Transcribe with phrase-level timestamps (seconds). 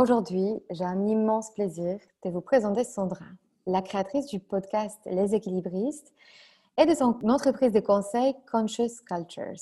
[0.00, 3.24] Aujourd'hui, j'ai un immense plaisir de vous présenter Sandra,
[3.66, 6.14] la créatrice du podcast Les équilibristes
[6.76, 9.58] et de son entreprise de conseil Conscious Cultures.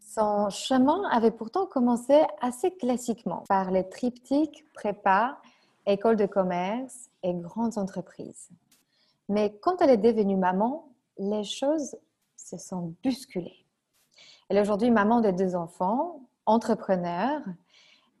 [0.00, 5.38] Son chemin avait pourtant commencé assez classiquement par les triptyques prépa,
[5.84, 8.48] école de commerce et grandes entreprises.
[9.28, 11.94] Mais quand elle est devenue maman, les choses
[12.38, 13.66] se sont bousculées.
[14.48, 17.42] Elle est aujourd'hui maman de deux enfants, entrepreneur,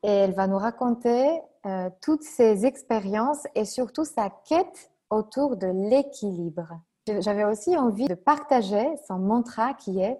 [0.02, 5.66] et elle va nous raconter euh, toutes ses expériences et surtout sa quête autour de
[5.88, 6.80] l'équilibre.
[7.20, 10.18] J'avais aussi envie de partager son mantra qui est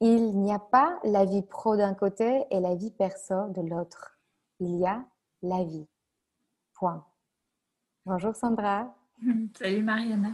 [0.00, 4.18] il n'y a pas la vie pro d'un côté et la vie perso de l'autre.
[4.60, 5.02] Il y a
[5.42, 5.86] la vie.
[6.74, 7.04] Point.
[8.04, 8.94] Bonjour Sandra.
[9.58, 10.30] Salut Mariana.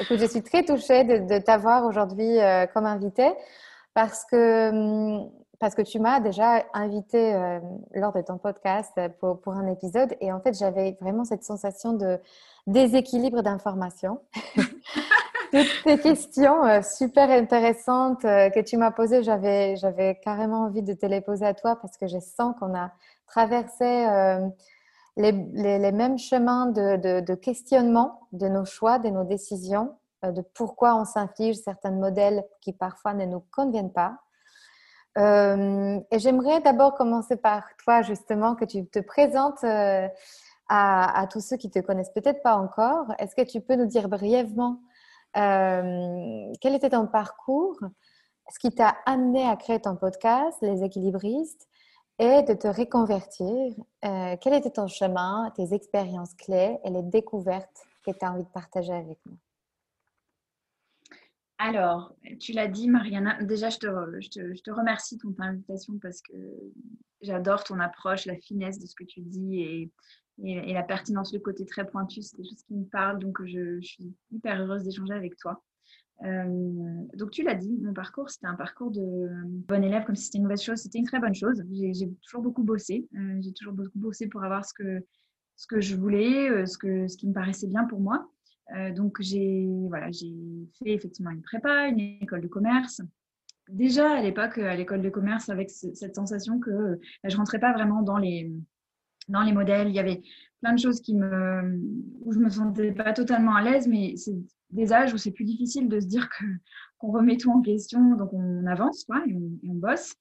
[0.00, 3.32] Écoute, je suis très touchée de, t'avoir aujourd'hui euh, comme invitée
[3.94, 7.58] parce que, hum, parce que tu m'as déjà invitée euh,
[7.94, 11.92] lors de ton podcast pour, pour, un épisode et en fait j'avais vraiment cette sensation
[11.92, 12.18] de
[12.66, 14.20] déséquilibre d'informations.
[15.50, 20.82] toutes tes questions euh, super intéressantes euh, que tu m'as posées, j'avais, j'avais carrément envie
[20.82, 22.92] de te les poser à toi parce que je sens qu'on a
[23.26, 24.46] traversé euh,
[25.16, 30.42] les, les, mêmes chemins de, de, de, questionnement de nos choix, de nos décisions, de
[30.54, 34.18] pourquoi on s'inflige certains modèles qui parfois ne nous conviennent pas.
[35.16, 40.10] Et j'aimerais d'abord commencer par toi, justement, que tu te présentes à,
[40.68, 43.06] à tous ceux qui te connaissent peut-être pas encore.
[43.18, 44.80] Est-ce que tu peux nous dire brièvement
[45.36, 47.78] euh, quel était ton parcours
[48.50, 51.68] Ce qui t'a amené à créer ton podcast, Les équilibristes,
[52.18, 53.74] et de te reconvertir.
[54.04, 58.42] Euh, quel était ton chemin, tes expériences clés et les découvertes que tu as envie
[58.42, 59.36] de partager avec nous?
[61.58, 63.42] Alors, tu l'as dit, Mariana.
[63.42, 66.32] Déjà, je te, remercie pour ton invitation parce que
[67.20, 69.90] j'adore ton approche, la finesse de ce que tu dis
[70.44, 73.18] et la pertinence, le côté très pointu, c'est des choses qui me parlent.
[73.18, 75.64] Donc, je, suis hyper heureuse d'échanger avec toi.
[76.24, 76.46] Euh,
[77.14, 79.28] donc, tu l'as dit, mon parcours, c'était un parcours de
[79.66, 80.78] bon élève, comme si c'était une mauvaise chose.
[80.78, 81.64] C'était une très bonne chose.
[81.72, 83.08] J'ai toujours beaucoup bossé.
[83.16, 87.32] Euh, j'ai toujours beaucoup bossé pour avoir ce que, je voulais, euh, ce qui me
[87.32, 88.30] paraissait bien pour moi.
[88.94, 93.00] Donc, j'ai voilà, fait effectivement une prépa, une école de commerce
[93.70, 98.00] déjà à l'époque à l'école de commerce avec cette sensation que je rentrais pas vraiment
[98.00, 98.50] dans les
[99.28, 99.88] dans les modèles.
[99.88, 100.22] Il y avait
[100.60, 101.80] plein de choses qui me,
[102.22, 104.36] où je me sentais pas totalement à l'aise, mais c'est
[104.70, 106.28] des âges où c'est plus difficile de se dire
[107.00, 110.14] qu'on remet tout en question, donc on avance quoi, et, on, bosse.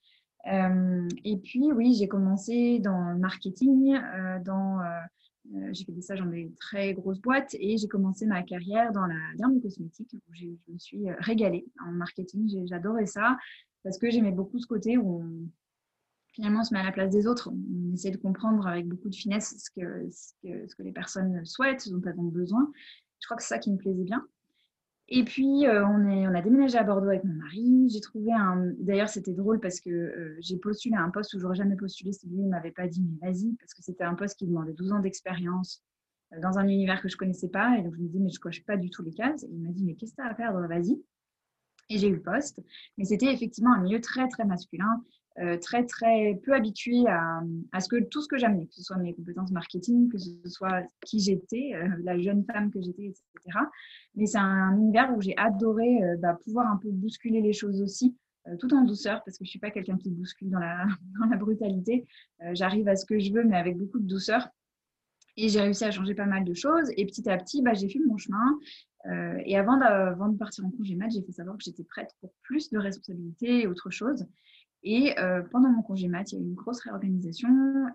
[0.51, 4.79] Euh, et puis oui, j'ai commencé dans le marketing, euh, dans
[5.55, 8.91] euh, j'ai fait des stages dans des très grosses boîtes et j'ai commencé ma carrière
[8.91, 12.65] dans la derme cosmétique où je me suis régalée en marketing.
[12.67, 13.37] J'adorais ça
[13.83, 15.49] parce que j'aimais beaucoup ce côté où on,
[16.37, 17.49] finalement, on se met à la place des autres.
[17.51, 21.81] On essaie de comprendre avec beaucoup de finesse ce que, ce que, les personnes souhaitent,
[21.81, 22.71] ce dont elles ont besoin.
[23.19, 24.25] Je crois que c'est ça qui me plaisait bien.
[25.09, 27.89] Et puis, euh, on, est, on a déménagé à Bordeaux avec mon mari.
[27.89, 28.73] J'ai trouvé un.
[28.79, 32.11] D'ailleurs, c'était drôle parce que euh, j'ai postulé à un poste où j'aurais jamais postulé
[32.11, 34.73] si lui ne m'avait pas dit, mais vas-y, parce que c'était un poste qui demandait
[34.73, 35.81] 12 ans d'expérience
[36.33, 37.77] euh, dans un univers que je connaissais pas.
[37.77, 39.43] Et donc, je me dis, mais je coche pas du tout les cases.
[39.43, 41.01] Et il m'a dit, mais qu'est-ce que tu as à perdre Vas-y.
[41.89, 42.61] Et j'ai eu le poste.
[42.97, 45.01] Mais c'était effectivement un milieu très, très masculin.
[45.39, 47.41] Euh, très très peu habituée à,
[47.71, 50.31] à, ce que tout ce que j'amenais, que ce soit mes compétences marketing, que ce
[50.45, 53.59] soit qui j'étais, euh, la jeune femme que j'étais, etc.
[54.15, 57.83] Mais c'est un univers où j'ai adoré euh, bah, pouvoir un peu bousculer les choses
[57.83, 58.15] aussi,
[58.59, 60.85] tout en douceur, parce que je suis pas quelqu'un qui bouscule dans la,
[61.19, 62.07] dans la brutalité.
[62.53, 64.47] J'arrive à ce que je veux, mais avec beaucoup de douceur.
[65.35, 66.89] Et j'ai réussi à changer pas mal de choses.
[66.95, 68.57] Et petit à petit, bah, j'ai fait mon chemin.
[69.45, 72.33] et avant avant de partir en congé mat, j'ai fait savoir que j'étais prête pour
[72.41, 74.25] plus de responsabilités et autre chose.
[74.83, 77.49] Et euh, pendant mon congé mat, il y a eu une grosse réorganisation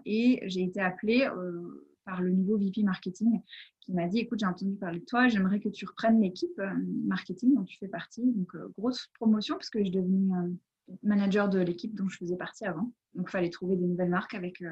[0.05, 3.41] et j'ai été appelée, euh, par le nouveau VP marketing
[3.81, 6.61] qui m'a dit écoute, j'ai entendu parler de toi, j'aimerais que tu reprennes l'équipe
[7.05, 8.25] marketing dont tu fais partie.
[8.33, 10.33] Donc, grosse promotion parce que je suis devenue
[11.05, 12.93] manager de l'équipe dont je faisais partie avant.
[13.15, 14.65] Donc, il fallait trouver des nouvelles marques avec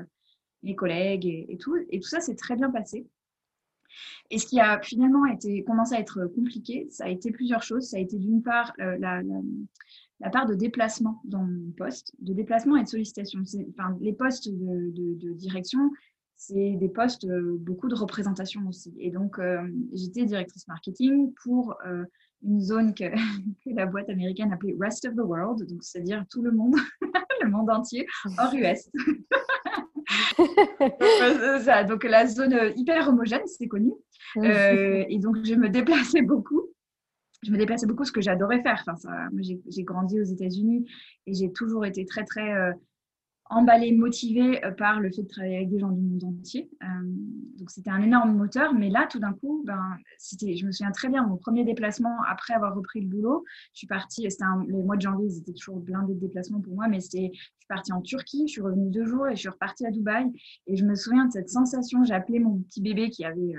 [0.65, 1.77] les collègues et, tout.
[1.89, 3.07] Et tout ça s'est très bien passé.
[4.31, 7.91] Et ce qui a finalement été, commencé à être compliqué, ça a été plusieurs choses.
[7.91, 9.23] Ça a été d'une part la
[10.29, 13.41] part de déplacement dans mon poste, de déplacement et de sollicitation.
[13.71, 15.91] Enfin, les postes de, direction,
[16.37, 18.95] c'est des postes, euh, beaucoup de représentation aussi.
[18.99, 19.63] Et donc, euh,
[19.95, 22.05] j'étais directrice marketing pour euh,
[22.43, 23.05] une zone que,
[23.67, 26.75] la boîte américaine appelait Rest of the World, donc c'est-à-dire tout le monde,
[27.43, 28.07] le monde entier,
[28.39, 28.91] hors US.
[31.89, 33.93] donc la zone hyper homogène, c'est connu.
[34.37, 36.69] et donc, je me déplaçais beaucoup
[37.43, 38.83] je me déplaçais beaucoup, ce que j'adorais faire.
[38.87, 39.29] Enfin, ça,
[39.69, 40.87] j'ai grandi aux États-Unis
[41.27, 42.73] et j'ai toujours été très, très euh,
[43.47, 46.71] emballée, motivée euh, par le fait de travailler avec des gens du monde entier.
[46.83, 46.87] Euh,
[47.59, 48.75] donc, c'était un énorme moteur.
[48.75, 52.53] Mais là, tout d'un coup, ben, je me souviens très bien, mon premier déplacement après
[52.53, 55.81] avoir repris le boulot, je suis partie, c'était les mois de janvier, ils étaient toujours
[55.81, 58.91] blindés de déplacements pour moi, mais c'était, je suis partie en Turquie, je suis revenue
[58.91, 60.31] deux jours et je suis repartie à Dubaï.
[60.67, 63.55] Et je me souviens de cette sensation, j'ai appelé mon petit bébé qui avait,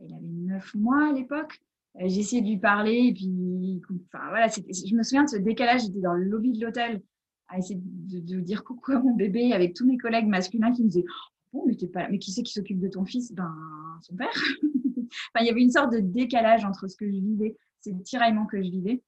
[0.00, 1.60] il avait neuf mois à l'époque.
[2.00, 5.82] Euh, essayé de lui parler et puis enfin voilà je me souviens de ce décalage
[5.82, 7.02] j'étais dans le lobby de l'hôtel
[7.48, 10.88] à essayer de, dire coucou à mon bébé avec tous mes collègues masculins qui me
[10.88, 11.04] disaient
[11.52, 12.08] oh, mais, pas...
[12.08, 13.34] mais qui c'est qui s'occupe de ton fils?
[13.34, 13.54] Ben
[14.00, 14.32] son père.
[14.32, 18.46] Enfin il y avait une sorte de décalage entre ce que je vivais ces tiraillements
[18.46, 19.02] que je vivais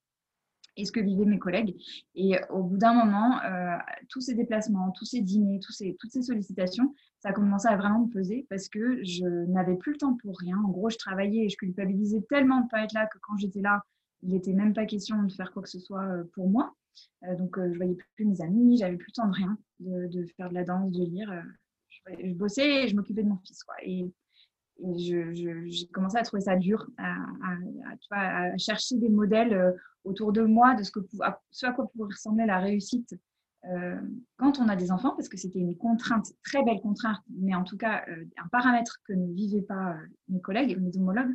[0.77, 1.77] et ce que vivaient mes collègues.
[2.15, 3.77] Et au bout d'un moment, euh,
[4.09, 6.95] tous ces déplacements, tous ces dîners, toutes ces sollicitations,
[7.25, 10.39] ça a commencé à vraiment me peser parce que je n'avais plus le temps pour
[10.39, 10.59] rien.
[10.59, 13.37] En gros, je travaillais et je culpabilisais tellement de ne pas être là que quand
[13.39, 13.83] j'étais là,
[14.23, 16.75] il n'était même pas question de faire quoi que ce soit euh, pour moi.
[17.25, 20.27] Euh, donc, euh, je voyais plus mes amis, j'avais plus le temps de rien, de,
[20.37, 21.33] faire de la danse, de lire.
[21.89, 23.63] Je, bossais et je m'occupais de mon fils.
[23.65, 23.77] Quoi.
[24.97, 27.15] J'ai commencé à trouver ça dur, à,
[28.11, 29.75] à, chercher des modèles
[30.05, 31.01] autour de moi de ce, que,
[31.51, 33.15] ce à quoi pouvait ressembler la réussite
[33.73, 33.97] euh,
[34.37, 37.65] quand on a des enfants, parce que c'était une contrainte, très belle contrainte, mais en
[37.65, 41.35] tout cas euh, un paramètre que ne vivaient pas euh, mes collègues, mes homologues.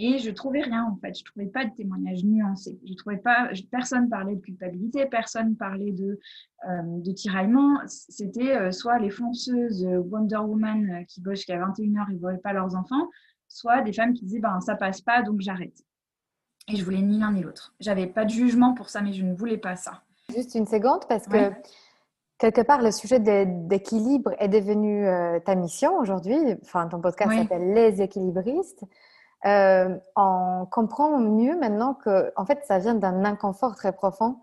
[0.00, 2.78] Et je trouvais rien en fait, je trouvais pas de témoignages nuancés.
[2.86, 6.20] Je trouvais pas, personne parlait de culpabilité, personne parlait de,
[6.66, 7.80] de tiraillement.
[7.86, 12.76] C'était soit les fonceuses Wonder Woman qui bossent jusqu'à 21h, ils ne voient pas leurs
[12.76, 13.08] enfants,
[13.48, 15.82] soit des femmes qui disaient ben ça passe pas donc j'arrête.
[16.68, 17.74] Et je voulais ni l'un ni l'autre.
[17.80, 20.02] J'avais pas de jugement pour ça, mais je ne voulais pas ça.
[20.34, 21.50] Juste une seconde, parce que
[22.38, 26.36] quelque part, le sujet d'équilibre est devenu euh, ta mission aujourd'hui.
[26.62, 28.84] Enfin, ton podcast s'appelle Les équilibristes.
[29.44, 34.38] Euh, on comprend mieux maintenant que, en fait, ça vient d'un inconfort très profond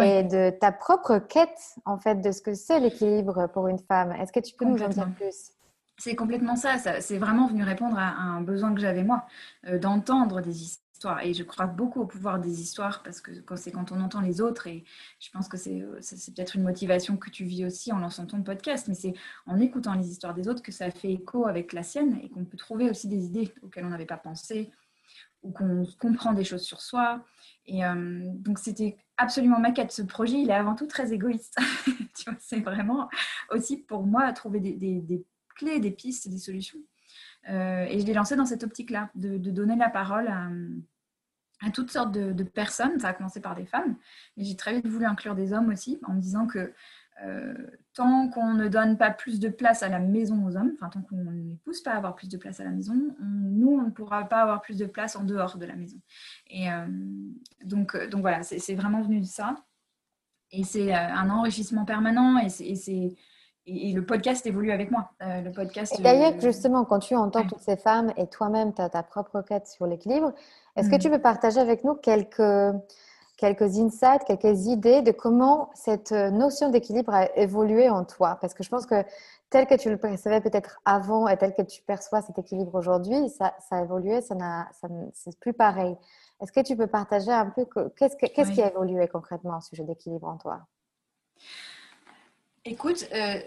[0.00, 4.12] et de ta propre quête, en fait, de ce que c'est l'équilibre pour une femme.
[4.12, 5.52] Est-ce que tu peux nous en dire plus?
[5.98, 9.24] C'est complètement ça, ça c'est vraiment venu répondre à, un besoin que j'avais moi,
[9.68, 10.82] euh, d'entendre des, histoires
[11.22, 14.40] et je crois beaucoup au pouvoir des histoires parce que c'est quand on entend les
[14.40, 14.84] autres, et
[15.20, 15.80] je pense que c'est
[16.34, 19.14] peut-être une motivation que tu vis aussi en lançant ton podcast, mais c'est
[19.46, 22.44] en écoutant les histoires des autres que ça fait écho avec la sienne et qu'on
[22.44, 24.70] peut trouver aussi des idées auxquelles on n'avait pas pensé
[25.42, 27.24] ou qu'on comprend des choses sur soi.
[27.66, 29.92] Et euh, donc, c'était absolument ma quête.
[29.92, 31.56] Ce projet, il est avant tout très égoïste.
[32.38, 33.08] c'est vraiment
[33.50, 35.24] aussi pour moi trouver des,
[35.56, 36.78] clés, des pistes, des solutions.
[37.48, 40.48] Euh, et je l'ai lancé dans cette optique-là, de, de, donner la parole à,
[41.64, 42.98] à toutes sortes de, personnes.
[42.98, 43.96] Ça a commencé par des femmes,
[44.36, 46.72] mais j'ai très vite voulu inclure des hommes aussi, en me disant que
[47.24, 47.54] euh,
[47.94, 51.02] tant qu'on ne donne pas plus de place à la maison aux hommes, enfin tant
[51.02, 53.82] qu'on ne les pousse pas à avoir plus de place à la maison, nous, on
[53.82, 55.98] ne pourra pas avoir plus de place en dehors de la maison.
[56.48, 56.86] Et euh,
[57.64, 59.56] donc, euh, donc voilà, c'est vraiment venu de ça.
[60.50, 63.14] Et c'est un enrichissement permanent et c'est
[63.64, 65.12] et, le podcast évolue avec moi.
[65.20, 65.98] le podcast.
[66.02, 69.66] D'ailleurs, justement, quand tu entends toutes ces femmes et toi-même, tu as ta propre quête
[69.66, 70.34] sur l'équilibre,
[70.76, 71.00] est-ce que mm.
[71.00, 72.74] tu peux partager avec nous quelques,
[73.36, 78.38] quelques insights, quelques idées de comment cette notion d'équilibre a évolué en toi?
[78.40, 79.04] Parce que je pense que
[79.50, 83.28] tel que tu le percevais peut-être avant et tel que tu perçois cet équilibre aujourd'hui,
[83.28, 84.34] ça, ça, a évolué, ça,
[84.72, 85.96] ça c'est plus pareil.
[86.40, 89.84] Est-ce que tu peux partager un peu qu'est-ce, qu'est-ce qui a évolué concrètement au sujet
[89.84, 90.60] d'équilibre en toi?
[92.64, 93.40] Écoute, euh,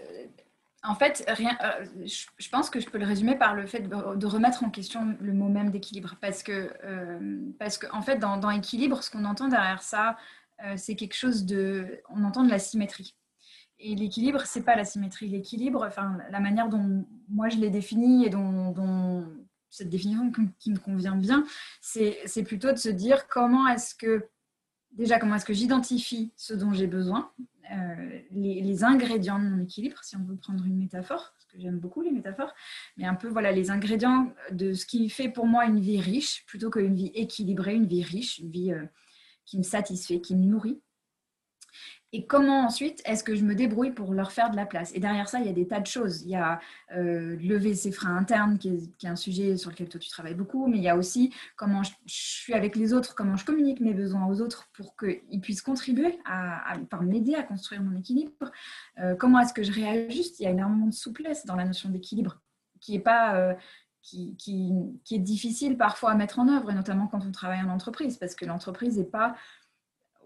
[0.82, 1.84] en fait, rien, euh,
[2.38, 5.32] je, pense que je peux le résumer par le fait de, remettre en question le
[5.32, 6.16] mot même d'équilibre.
[6.20, 7.40] Parce que, euh,
[7.92, 10.16] en fait, dans, équilibre, ce qu'on entend derrière ça,
[10.64, 12.00] euh, c'est quelque chose de.
[12.08, 13.16] On entend de la symétrie.
[13.78, 15.28] Et l'équilibre, c'est pas la symétrie.
[15.28, 19.26] L'équilibre, enfin, la manière dont moi je l'ai défini et dont,
[19.68, 21.44] cette définition qui me convient bien,
[21.82, 24.26] c'est plutôt de se dire comment est-ce que
[24.96, 27.30] déjà comment est-ce que j'identifie ce dont j'ai besoin,
[27.72, 31.78] euh, les, ingrédients de mon équilibre, si on veut prendre une métaphore, parce que j'aime
[31.78, 32.52] beaucoup les métaphores,
[32.96, 36.44] mais un peu voilà les ingrédients de ce qui fait pour moi une vie riche,
[36.46, 38.84] plutôt qu'une vie équilibrée, une vie riche, une vie euh,
[39.44, 40.80] qui me satisfait, qui me nourrit
[42.16, 44.90] et comment ensuite est-ce que je me débrouille pour leur faire de la place?
[44.94, 46.22] Et derrière ça, il y a des tas de choses.
[46.22, 46.60] Il y a
[46.94, 48.70] euh, lever ses freins internes, qui
[49.02, 51.82] est, un sujet sur lequel toi tu travailles beaucoup, mais il y a aussi comment
[51.82, 55.60] je, suis avec les autres, comment je communique mes besoins aux autres pour qu'ils puissent
[55.60, 58.50] contribuer à, m'aider à construire mon équilibre.
[58.98, 60.40] Euh, comment est-ce que je réajuste?
[60.40, 62.40] Il y a énormément de souplesse dans la notion d'équilibre
[62.80, 63.36] qui est pas...
[63.36, 63.52] Euh,
[64.00, 64.72] qui, qui,
[65.10, 68.36] est difficile parfois à mettre en œuvre, et notamment quand on travaille en entreprise, parce
[68.36, 69.34] que l'entreprise n'est pas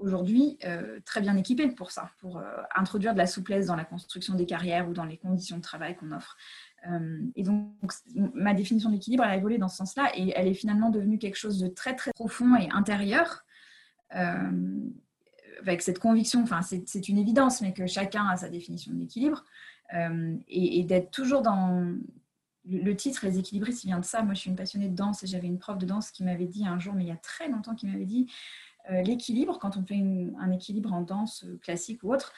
[0.01, 2.43] aujourd'hui euh, très bien équipés pour ça, pour euh,
[2.75, 5.97] introduire de la souplesse dans la construction des carrières ou dans les conditions de travail
[5.97, 6.37] qu'on offre.
[6.89, 7.93] Euh, et donc,
[8.35, 11.37] ma définition d'équilibre, elle a évolué dans ce sens-là et elle est finalement devenue quelque
[11.37, 13.45] chose de très, très profond et intérieur.
[14.11, 19.45] avec cette conviction, enfin c'est une évidence, mais que chacun a sa définition de l'équilibre,
[20.49, 21.95] et, d'être toujours dans,
[22.67, 24.23] le titre Les équilibristes, il vient de ça.
[24.23, 26.47] Moi, je suis une passionnée de danse et j'avais une prof de danse qui m'avait
[26.47, 28.31] dit un jour, mais il y a très longtemps, qui m'avait dit
[28.91, 30.03] euh, l'équilibre, quand on fait
[30.39, 32.33] un équilibre en danse classique ou autre,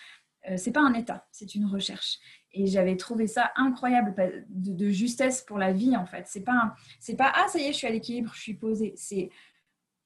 [0.51, 2.19] euh, c'est pas un état, c'est une recherche.
[2.53, 4.15] Et j'avais trouvé ça incroyable
[4.49, 6.25] de, justesse pour la vie en fait.
[6.27, 6.75] C'est pas,
[7.17, 8.93] pas ah ça y est, je suis à l'équilibre, je suis posée.
[8.97, 9.31] C'est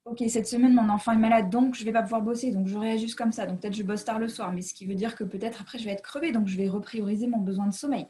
[0.04, 2.78] ok cette semaine mon enfant est malade donc je vais pas pouvoir bosser donc je
[2.78, 5.16] réajuste comme ça donc peut-être je bosse tard le soir mais ce qui veut dire
[5.16, 8.06] que peut-être après je vais être crevée donc je vais reprioriser mon besoin de sommeil.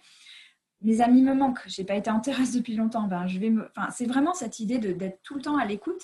[0.83, 3.69] Mes amis me manquent, j'ai pas été en terrasse depuis longtemps, ben je vais me,
[3.77, 6.03] enfin c'est vraiment cette idée d'être tout le temps à l'écoute,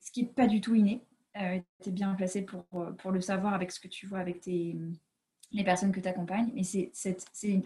[0.00, 1.04] ce qui est pas du tout inné
[1.36, 4.18] euh, tu es bien placé pour, euh, pour le savoir avec ce que tu vois
[4.18, 4.76] avec tes,
[5.52, 6.50] les personnes que tu accompagnes.
[6.54, 6.90] Mais c'est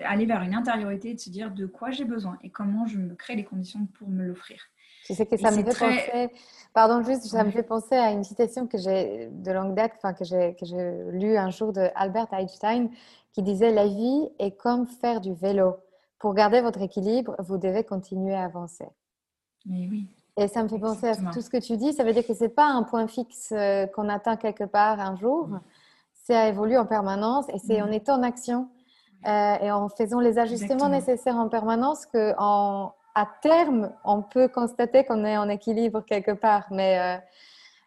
[0.05, 2.99] aller vers une intériorité et de se dire de quoi j'ai besoin et comment je
[2.99, 4.61] me crée les conditions pour me l'offrir.
[5.07, 6.31] Tu sais que ça me fait penser,
[6.73, 10.15] pardon, juste, ça me fait penser à une citation que j'ai de longue date, enfin,
[10.15, 10.55] que j'ai
[11.13, 12.91] lue un jour de Albert Einstein,
[13.33, 15.77] qui disait La vie est comme faire du vélo.
[16.19, 18.89] Pour garder votre équilibre, vous devez continuer à avancer.
[19.67, 20.09] Mais oui.
[20.37, 21.93] Et ça me fait penser à tout ce que tu dis.
[21.93, 24.99] Ça veut dire que ce n'est pas un point fixe euh, qu'on atteint quelque part
[24.99, 25.49] un jour.
[25.49, 25.61] Mm.
[26.13, 28.69] Ça évolue en permanence et c'est en étant en action
[29.27, 32.35] euh, et en faisant les ajustements nécessaires en permanence que
[33.17, 36.67] à terme, on peut constater qu'on est en équilibre quelque part.
[36.71, 37.21] Mais, euh,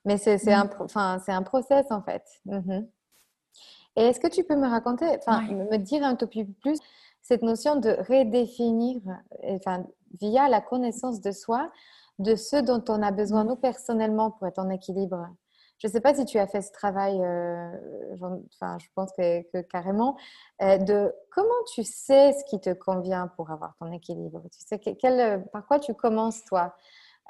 [0.06, 2.24] mais c'est un, enfin, un process en fait.
[2.46, 2.88] Mm-hmm.
[3.98, 6.80] Et est-ce que tu peux me raconter, enfin, me dire un tout petit peu plus
[7.28, 9.02] cette notion de redéfinir,
[9.50, 9.86] enfin,
[10.22, 11.70] via la connaissance de soi,
[12.20, 15.28] de ce dont on a besoin, nous, personnellement, pour être en équilibre.
[15.78, 17.70] Je ne sais pas si tu as fait ce travail, euh,
[18.14, 20.16] enfin, je pense que, carrément,
[20.62, 24.42] euh, de comment tu sais ce qui te convient pour avoir ton équilibre?
[24.52, 24.80] Tu sais
[25.52, 26.76] par quoi tu commences, toi,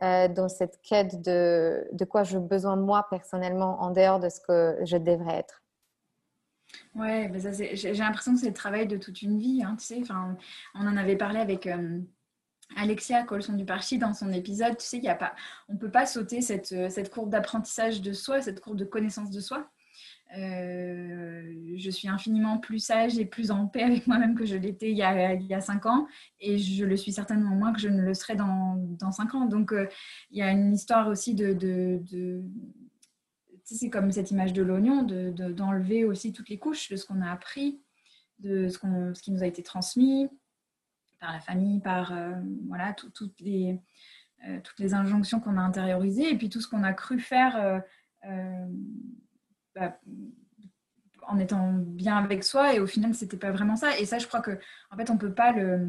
[0.04, 4.40] euh, dans cette quête de, de quoi j'ai besoin, moi, personnellement, en dehors de ce
[4.40, 5.64] que je devrais être?
[6.96, 7.32] Ouais,
[7.74, 9.64] j'ai l'impression que c'est le travail de toute une vie.
[9.64, 10.38] Hein, tu sais, enfin,
[10.76, 11.68] on en avait parlé avec
[12.76, 15.34] Alexia Colson du Parchi dans son épisode, tu sais, y a pas,
[15.70, 19.32] on peut pas sauter cette, euh, cette courbe d'apprentissage de soi, cette courbe de connaissance
[19.32, 19.70] de soi.
[20.38, 24.92] Euh, je suis infiniment plus sage et plus en paix avec moi-même que je l'étais
[24.92, 26.06] il, y a, cinq ans
[26.42, 29.46] et je le suis certainement moins que je ne le serai dans, dans cinq ans.
[29.46, 29.88] Donc, euh,
[30.32, 32.44] il y a une histoire aussi de, de
[33.76, 37.32] c'est comme cette image de l'oignon, d'enlever aussi toutes les couches de ce qu'on a
[37.32, 37.82] appris,
[38.40, 40.30] de ce, qu'on, ce qui nous a été transmis,
[41.20, 42.34] par la famille, par euh,
[42.68, 43.80] voilà, toutes, les,
[44.48, 47.84] euh, toutes les injonctions qu'on a intériorisées et puis tout ce qu'on a cru faire
[48.26, 48.68] euh,
[49.76, 50.00] bah,
[51.28, 53.98] en étant bien avec soi et au final c'était pas vraiment ça.
[54.00, 54.60] Et ça je crois que
[54.92, 55.88] en fait on peut pas le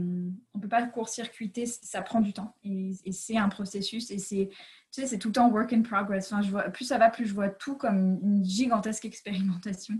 [0.68, 2.54] peut pas court-circuiter ça prend du temps.
[2.64, 4.48] Et, c'est un processus et c'est
[4.90, 6.32] tu sais c'est tout le temps work in progress.
[6.32, 9.94] Enfin, je vois, plus ça va plus je vois tout comme une gigantesque expérimentation.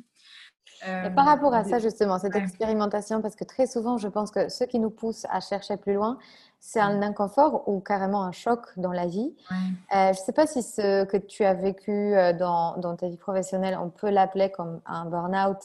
[0.87, 4.31] Et par rapport à ça, euh, justement, cette expérimentation, parce que très souvent, je pense
[4.31, 6.19] que ce qui nous pousse à chercher plus loin,
[6.61, 9.35] c'est un inconfort ou carrément un choc dans la vie.
[9.51, 9.57] Euh,
[9.91, 13.17] je ne sais pas si ce que tu as vécu euh, dans, dans ta vie
[13.17, 15.59] professionnelle, on peut l'appeler comme un burn-out.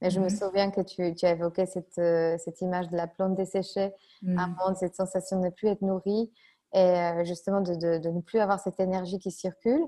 [0.00, 0.38] Mais je me mm-hmm.
[0.38, 1.94] souviens que tu, tu as évoqué cette,
[2.40, 4.38] cette, image de la plante desséchée, mm.
[4.38, 6.30] avant cette sensation de ne plus être nourrie
[6.72, 9.82] et justement de, de, de, ne plus avoir cette énergie qui circule.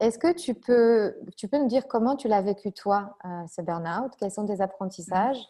[0.00, 3.60] Est-ce que tu peux, tu peux nous dire comment tu l'as vécu toi, euh, ce
[3.60, 4.12] burn-out?
[4.18, 5.40] Quels sont tes apprentissages?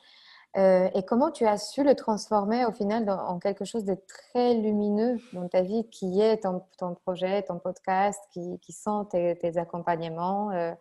[0.56, 4.54] Euh, Et comment tu as su le transformer au final en quelque chose de très
[4.54, 9.56] lumineux dans ta vie, qui est ton, ton projet, ton podcast, qui, qui sont tes,
[9.56, 10.72] accompagnements euh,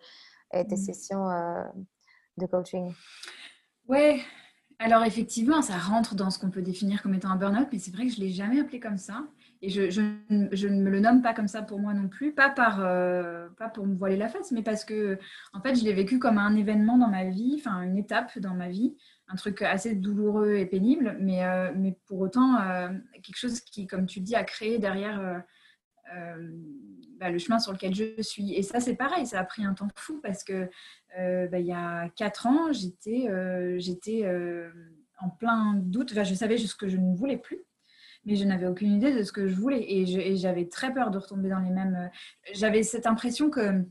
[0.51, 0.77] et tes mmh.
[0.77, 1.29] sessions
[2.39, 2.93] de coaching
[3.87, 4.21] Oui,
[4.81, 7.91] alors effectivement, ça rentre dans ce qu'on peut définir comme étant un burn-out, mais c'est
[7.91, 9.25] vrai que je ne l'ai jamais appelé comme ça.
[9.61, 9.99] Et je, je,
[10.67, 13.67] ne me le nomme pas comme ça pour moi non plus, pas, par, euh, pas
[13.67, 15.19] pour me voiler la face, mais parce que
[15.51, 18.53] en fait, je l'ai vécu comme un événement dans ma vie, enfin une étape dans
[18.53, 18.95] ma vie,
[19.27, 22.87] un truc assez douloureux et pénible, mais, euh, mais pour autant, euh,
[23.21, 25.43] quelque chose qui, comme tu dis, a créé derrière
[27.19, 28.53] bah, le chemin sur lequel je suis.
[28.53, 30.69] Et ça, c'est pareil, ça a pris un temps fou parce que
[31.15, 33.27] bah, il y a quatre ans, j'étais
[33.77, 34.25] j'étais
[35.19, 37.65] en plein doute, enfin, je savais juste que je ne voulais plus
[38.25, 41.17] mais je n'avais aucune idée de ce que je voulais et j'avais très peur de
[41.17, 41.95] retomber dans les mêmes.
[41.95, 42.17] Euh,
[42.53, 43.83] j'avais cette impression que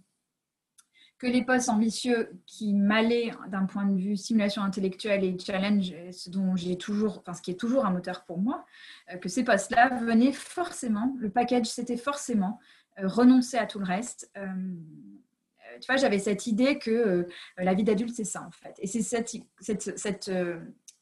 [1.18, 6.30] que les postes ambitieux qui m'allaient d'un point de vue stimulation intellectuelle et challenge, ce
[6.30, 8.64] dont j'ai toujours, enfin ce qui est toujours un moteur pour moi,
[9.12, 12.60] euh, que ces postes-là venaient forcément, le package c'était forcément
[12.98, 14.30] euh, renoncer à tout le reste.
[14.34, 19.02] tu vois, j'avais cette idée que la vie d'adulte c'est ça en fait, et c'est
[19.02, 20.30] cette, cette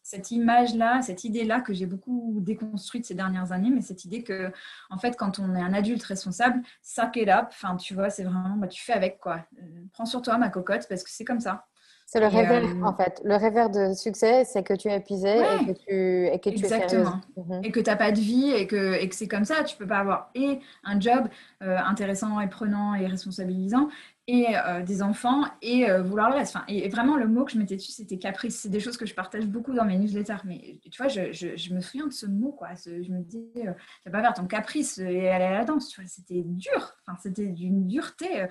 [0.06, 4.52] cette image-là, cette idée-là que j'ai beaucoup déconstruite ces dernières années, mais cette idée que,
[4.88, 8.22] en fait, quand on est un adulte responsable, suck it up, enfin, tu vois, c'est
[8.22, 9.40] vraiment, bah, tu fais avec, quoi.
[9.58, 11.66] Euh, prends sur toi, ma cocotte, parce que c'est comme ça.
[12.06, 13.20] C'est le rêveur, euh, en fait.
[13.24, 16.64] Le rêveur de succès, c'est que tu es épuisé et que tu, et que tu
[16.64, 17.20] Exactement.
[17.36, 17.64] es mhm.
[17.64, 19.64] Et que tu n'as pas de vie et que, et que c'est comme ça.
[19.64, 21.26] Tu peux pas avoir et un job
[21.64, 23.88] euh, intéressant et prenant et responsabilisant
[24.28, 26.56] et euh, des enfants et euh, vouloir le reste.
[26.56, 28.56] Enfin, et vraiment, le mot que je mettais dessus, c'était caprice.
[28.56, 30.42] C'est des choses que je partage beaucoup dans mes newsletters.
[30.44, 32.50] Mais tu vois, je, me souviens de ce mot.
[32.50, 32.70] Quoi.
[32.84, 33.72] je me dis, euh,
[34.04, 35.96] vas pas faire ton caprice et aller à la danse.
[36.06, 36.96] C'était dur.
[37.06, 38.46] Enfin, c'était d'une dureté.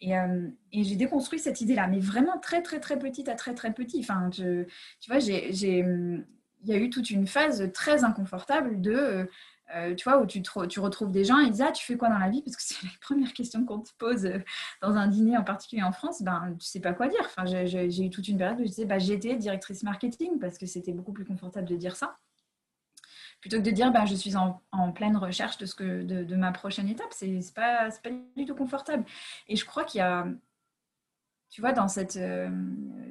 [0.00, 0.12] Et,
[0.72, 1.86] j'ai déconstruit cette idée-là.
[1.86, 4.00] Mais vraiment très, très, très petite à très, très petit.
[4.00, 4.66] Enfin, tu
[5.08, 5.50] vois, j'ai,
[6.64, 9.28] il y a eu toute une phase très inconfortable de
[9.74, 11.96] euh, tu vois, où tu, tu, retrouves des gens et ils disent Ah, tu fais
[11.96, 12.42] quoi dans la vie?
[12.42, 14.38] Parce que c'est la première question qu'on te pose euh,
[14.82, 16.22] dans un dîner, en particulier en France.
[16.22, 17.22] Ben, tu sais pas quoi dire.
[17.24, 20.66] Enfin, j'ai eu toute une période où je disais bah, J'étais directrice marketing parce que
[20.66, 22.18] c'était beaucoup plus confortable de dire ça.
[23.40, 24.60] Plutôt que de dire bah, Je suis en,
[24.92, 27.12] pleine recherche de, ce que, de, ma prochaine étape.
[27.12, 29.04] C'est pas, pas du tout confortable.
[29.48, 30.26] Et je crois qu'il y a
[31.48, 32.16] tu vois, dans cette.
[32.16, 32.48] Euh,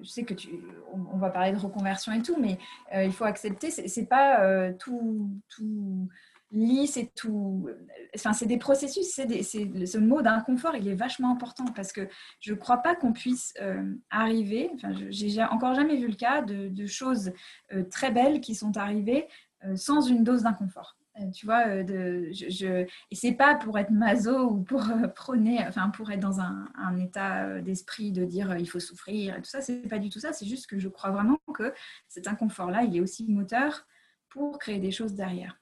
[0.02, 0.50] je sais que tu.
[0.92, 2.58] On, va parler de reconversion et tout, mais
[2.92, 6.10] il faut accepter, c'est pas tout, tout,
[6.52, 7.70] lisse et tout.
[8.16, 12.08] Enfin, c'est des processus, c'est ce mot d'inconfort, il est vachement important parce que
[12.40, 16.42] je ne crois pas qu'on puisse euh, arriver, enfin, j'ai encore jamais vu le cas
[16.42, 17.32] de, choses
[17.74, 19.28] euh, très belles qui sont arrivées
[19.64, 20.98] euh, sans une dose d'inconfort.
[21.34, 24.84] tu vois, de, je, et c'est pas pour être maso ou pour
[25.16, 29.42] prôner, enfin pour être dans un, un état d'esprit de dire il faut souffrir et
[29.42, 30.34] tout ça, c'est pas du tout ça.
[30.34, 31.74] C'est juste que je crois vraiment que
[32.08, 33.86] cet inconfort-là, il est aussi moteur
[34.30, 35.61] pour créer des choses derrière.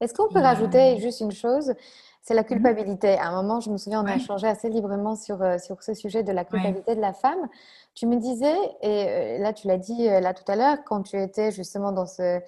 [0.00, 1.74] Est-ce qu'on peut rajouter juste une chose?
[2.22, 2.48] C'est la mhm.
[2.48, 3.18] culpabilité.
[3.18, 5.94] À un moment, je me souviens, on a échangé assez librement sur, euh, sur ce
[5.94, 7.48] sujet de la culpabilité de la femme.
[7.94, 11.02] Tu me disais, et euh, là tu l'as dit euh, là tout à l'heure, quand
[11.02, 12.40] tu étais justement dans ce,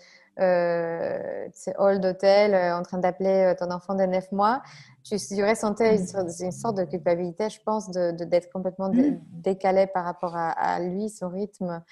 [1.78, 4.62] hall d'hôtel en train d'appeler ton enfant de 9 mois,
[5.04, 9.20] tu, ressentais une, sorte de culpabilité, je pense, d'être de, d'être complètement mhm.
[9.30, 11.82] décalé par rapport à, lui, son rythme.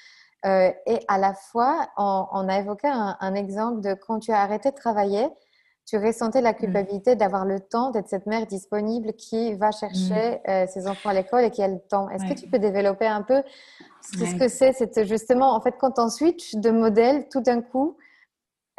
[0.44, 4.70] et à la fois, on, a évoqué un, un, exemple de quand tu as arrêté
[4.70, 5.28] de travailler,
[5.90, 6.56] tu ressentais la mmh.
[6.56, 10.50] culpabilité d'avoir le temps d'être cette mère disponible qui va chercher mmh.
[10.50, 12.08] euh, ses enfants à l'école et qui a le temps.
[12.10, 13.42] Est-ce que tu peux développer un peu
[14.00, 17.96] ce que c'est C'est justement, en fait, quand on switch de modèle, tout d'un coup,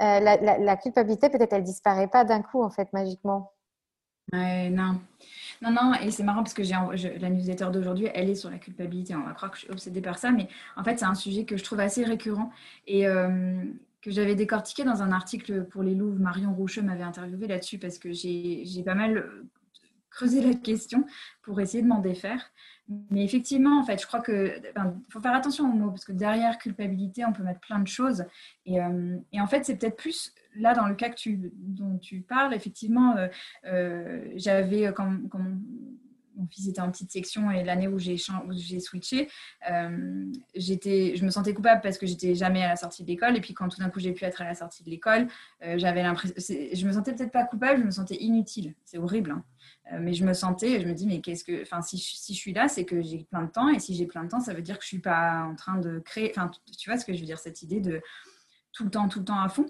[0.01, 3.51] euh, la, culpabilité, peut-être, elle disparaît pas d'un coup, en fait, magiquement?
[4.31, 5.01] non.
[5.61, 6.75] Non, non, et c'est marrant parce que j'ai
[7.19, 9.13] la newsletter d'aujourd'hui, elle est sur la culpabilité.
[9.15, 10.47] On va croire que je suis obsédée par ça, mais
[10.77, 12.51] en fait, c'est un sujet que je trouve assez récurrent.
[12.87, 13.61] Et, euh,
[14.01, 16.19] que j'avais décortiqué dans un article pour les Louvres.
[16.19, 19.47] Marion Roucheux m'avait interviewé là-dessus parce que j'ai pas mal euh,
[20.09, 21.05] creusé la question
[21.43, 22.51] pour essayer de m'en défaire.
[23.09, 24.53] Mais effectivement, en fait, je crois que
[25.09, 28.25] faut faire attention aux mots parce que derrière culpabilité, on peut mettre plein de choses.
[28.65, 32.21] Et, euh, en fait, c'est peut-être plus là dans le cas que tu, dont tu
[32.21, 32.53] parles.
[32.53, 33.15] Effectivement,
[33.65, 35.61] euh, j'avais comme, comme
[36.41, 39.29] mon fils était en petite section et l'année où j'ai switché,
[39.69, 43.37] euh, je me sentais coupable parce que j'étais jamais à la sortie de l'école.
[43.37, 45.27] Et puis quand tout d'un coup j'ai pu être à la sortie de l'école,
[45.63, 48.73] euh, j'avais l'impression, je me sentais peut-être pas coupable, je me sentais inutile.
[48.85, 49.43] C'est horrible, hein.
[49.93, 52.39] euh, mais je me sentais, je me dis mais qu'est-ce que, enfin si, si, je
[52.39, 54.53] suis là, c'est que j'ai plein de temps et si j'ai plein de temps, ça
[54.53, 56.31] veut dire que je suis pas en train de créer.
[56.31, 58.01] Enfin tu vois ce que je veux dire, cette idée de
[58.73, 59.67] tout le temps, tout le temps à fond.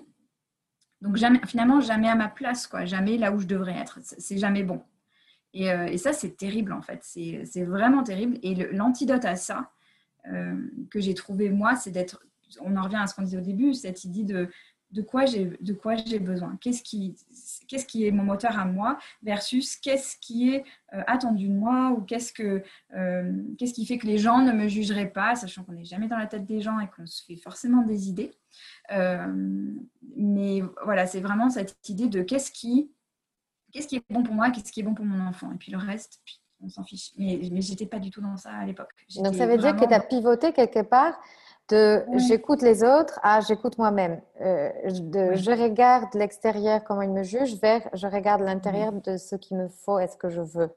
[1.01, 3.99] Donc jamais, finalement jamais à ma place quoi, jamais là où je devrais être.
[4.03, 4.83] C'est jamais bon.
[5.55, 6.99] Euh, et, ça, c'est terrible en fait.
[7.03, 8.37] C'est vraiment terrible.
[8.43, 9.71] Et l'antidote à ça,
[10.31, 10.55] euh,
[10.89, 12.23] que j'ai trouvé moi, c'est d'être.
[12.61, 14.49] On en revient à ce qu'on disait au début, cette idée de
[14.91, 17.15] de quoi j'ai besoin qu'est-ce qui
[17.69, 21.91] qu'est-ce qui est mon moteur à moi versus qu'est-ce qui est euh, attendu de moi
[21.91, 22.61] ou qu'est-ce que
[23.57, 26.17] qu'est-ce qui fait que les gens ne me jugeraient pas sachant qu'on n'est jamais dans
[26.17, 28.33] la tête des gens et qu'on se fait forcément des idées
[30.17, 32.91] mais voilà c'est vraiment cette idée de qu'est-ce qui
[33.71, 35.71] qu'est-ce qui est bon pour moi qu'est-ce qui est bon pour mon enfant et puis
[35.71, 36.21] le reste
[36.63, 39.47] on s'en fiche mais, mais j'étais pas du tout dans ça à l'époque donc ça
[39.47, 41.19] veut dire que tu as pivoté quelque part
[41.71, 44.21] de j'écoute les autres à j'écoute moi-même.
[44.41, 49.35] Euh, de je regarde l'extérieur, comment il me juge, vers je regarde l'intérieur de ce
[49.35, 50.69] qu'il me faut est ce que je veux.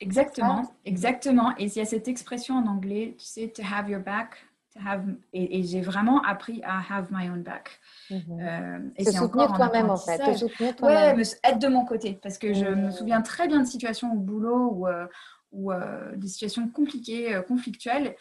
[0.00, 1.52] Exactement, exactement.
[1.58, 4.80] Et il y a cette expression en anglais, tu sais, to have your back, to
[4.84, 7.80] have, et, j'ai vraiment appris à have my own back.
[8.10, 8.92] Mm -hmm.
[8.96, 10.18] et c'est soutenir toi-même en fait.
[10.18, 10.74] Te soutenir.
[10.82, 14.18] Ouais, être de mon côté, parce que je me souviens très bien de situations au
[14.18, 15.06] boulot ou, euh,
[15.52, 15.72] ou
[16.16, 18.16] des situations compliquées, conflictuelles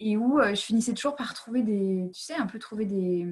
[0.00, 3.26] et où euh, je finissais toujours par trouver des, tu sais, un peu trouver des,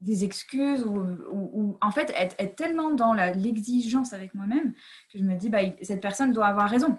[0.00, 4.72] des excuses ou, en fait être, tellement dans l'exigence avec moi-même
[5.12, 6.96] que je me dis, bah, cette personne doit avoir raison.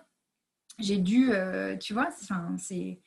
[0.77, 2.09] J'ai dû, euh, tu vois,
[2.57, 2.99] c'est...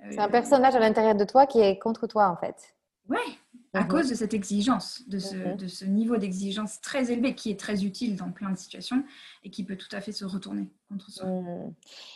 [0.00, 2.74] Euh, c'est un personnage à l'intérieur de toi qui est contre toi en fait.
[3.08, 3.16] Ouais,
[3.72, 3.88] à mhm.
[3.88, 5.56] cause de cette exigence, de ce, mhm.
[5.56, 9.02] de ce niveau d'exigence très élevé qui est très utile dans plein de situations
[9.44, 11.26] et qui peut tout à fait se retourner contre soi.
[11.26, 11.74] Mhm.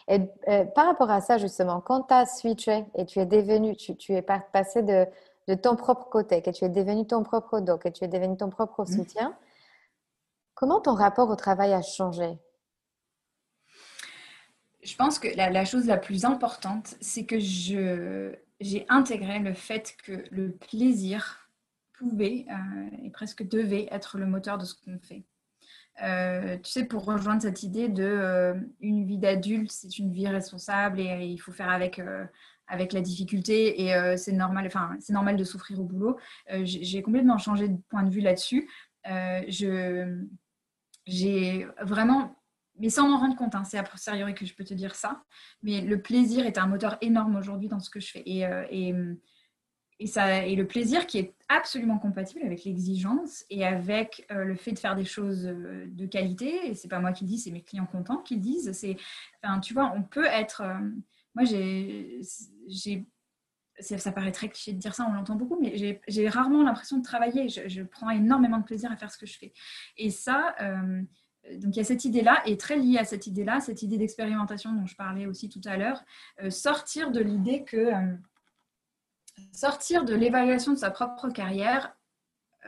[0.08, 3.76] Et euh, par rapport à ça, justement, quand tu as switché et tu es devenu,
[3.76, 5.06] tu, tu es passé de,
[5.48, 8.36] de, ton propre côté, que tu es devenu ton propre dos, que tu es devenu
[8.36, 9.34] ton propre soutien,
[10.54, 12.38] comment ton rapport au travail a changé?
[14.82, 19.96] Je pense que la, chose la plus importante, c'est que je, j'ai intégré le fait
[20.02, 21.48] que le plaisir
[21.92, 25.24] pouvait euh, et presque devait être le moteur de ce qu'on fait.
[26.02, 30.26] Euh, tu sais, pour rejoindre cette idée de euh, une vie d'adulte, c'est une vie
[30.26, 32.00] responsable et, il faut faire avec,
[32.66, 34.68] avec la difficulté et c'est normal,
[35.00, 36.16] c'est normal de souffrir au boulot.
[36.64, 38.68] j'ai complètement changé de point de vue là-dessus.
[39.04, 40.24] je,
[41.06, 42.41] j'ai vraiment
[42.78, 45.22] mais sans m'en rendre compte, hein, c'est a posteriori que je peux te dire ça.
[45.62, 48.22] Mais le plaisir est un moteur énorme aujourd'hui dans ce que je fais.
[48.26, 48.94] Et, et,
[50.02, 54.56] et, ça, et le plaisir qui est absolument compatible avec l'exigence et avec euh, le
[54.56, 56.68] fait de faire des choses euh, de qualité.
[56.68, 58.72] Et c'est pas moi qui le dis, c'est mes clients contents qui le disent.
[58.72, 58.96] C'est,
[59.62, 60.62] tu vois, on peut être.
[60.62, 60.80] Euh,
[61.34, 62.20] moi, j'ai,
[62.66, 63.06] j'ai
[63.80, 67.02] ça paraît très cliché de dire ça, on l'entend beaucoup, mais j'ai rarement l'impression de
[67.02, 67.48] travailler.
[67.48, 69.52] Je, prends énormément de plaisir à faire ce que je fais.
[69.96, 70.54] Et ça,
[71.56, 74.72] donc il y a cette idée-là, et très liée à cette idée-là, cette idée d'expérimentation
[74.72, 76.02] dont je parlais aussi tout à l'heure,
[76.50, 77.92] sortir de l'idée que
[79.52, 81.94] sortir de l'évaluation de sa propre carrière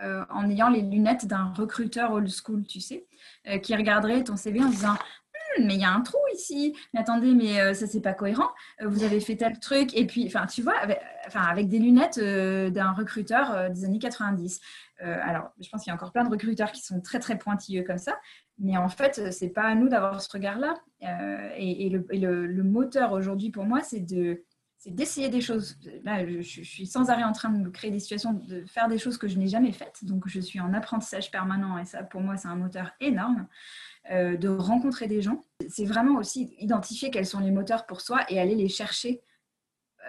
[0.03, 3.07] euh, en ayant les lunettes d'un recruteur old school, tu sais,
[3.49, 6.77] euh, qui regarderait ton CV en disant hmm, mais il y a un trou ici,
[6.93, 8.51] mais attendez, mais euh, ça c'est pas cohérent,
[8.83, 11.01] vous avez fait tel truc, et puis, enfin, tu vois, avec,
[11.33, 14.61] avec des lunettes d'un recruteur des années 90.
[14.99, 17.85] alors, je pense qu'il y a encore plein de recruteurs qui sont très très pointilleux
[17.85, 18.19] comme ça,
[18.59, 20.75] mais en fait, c'est pas à nous d'avoir ce regard-là.
[21.57, 24.45] et, le, moteur aujourd'hui pour moi, c'est de
[24.87, 25.79] d'essayer des choses.
[25.83, 29.17] Je, suis sans arrêt en train de me créer des situations, de faire des choses
[29.17, 30.05] que je n'ai jamais faites.
[30.05, 33.49] Donc, je suis en apprentissage permanent et ça, pour moi, c'est un moteur énorme.
[34.11, 35.43] Euh, de rencontrer des gens.
[35.71, 39.23] C'est vraiment aussi identifier quels sont les moteurs pour soi et aller les chercher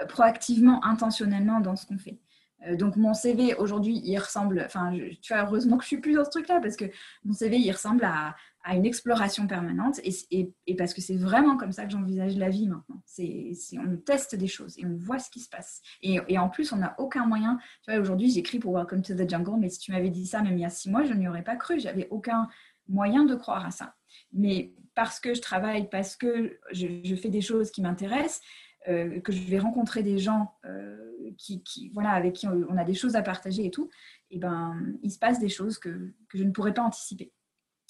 [0.01, 2.19] euh, proactivement, intentionnellement dans ce qu'on fait.
[2.67, 4.91] Euh, donc mon CV aujourd'hui, il ressemble, enfin,
[5.21, 6.85] tu vois, heureusement que je suis plus dans ce truc-là parce que
[7.23, 11.57] mon CV, il ressemble à, à une exploration permanente et, et, parce que c'est vraiment
[11.57, 13.01] comme ça que j'envisage la vie maintenant.
[13.05, 15.81] C'est, on teste des choses et on voit ce qui se passe.
[16.01, 17.59] Et, et en plus, on n'a aucun moyen.
[17.83, 20.41] Tu vois, aujourd'hui, j'écris pour Welcome to the Jungle, mais si tu m'avais dit ça
[20.41, 21.79] même il y a six mois, je n'y aurais pas cru.
[21.79, 22.47] J'avais aucun
[22.87, 23.95] moyen de croire à ça.
[24.33, 28.41] Mais parce que je travaille, parce que je, fais des choses qui m'intéressent,
[28.87, 32.93] euh, que je vais rencontrer des gens euh, qui, voilà, avec qui on a des
[32.93, 33.89] choses à partager et tout,
[34.31, 37.31] et ben, il se passe des choses que je ne pourrais pas anticiper.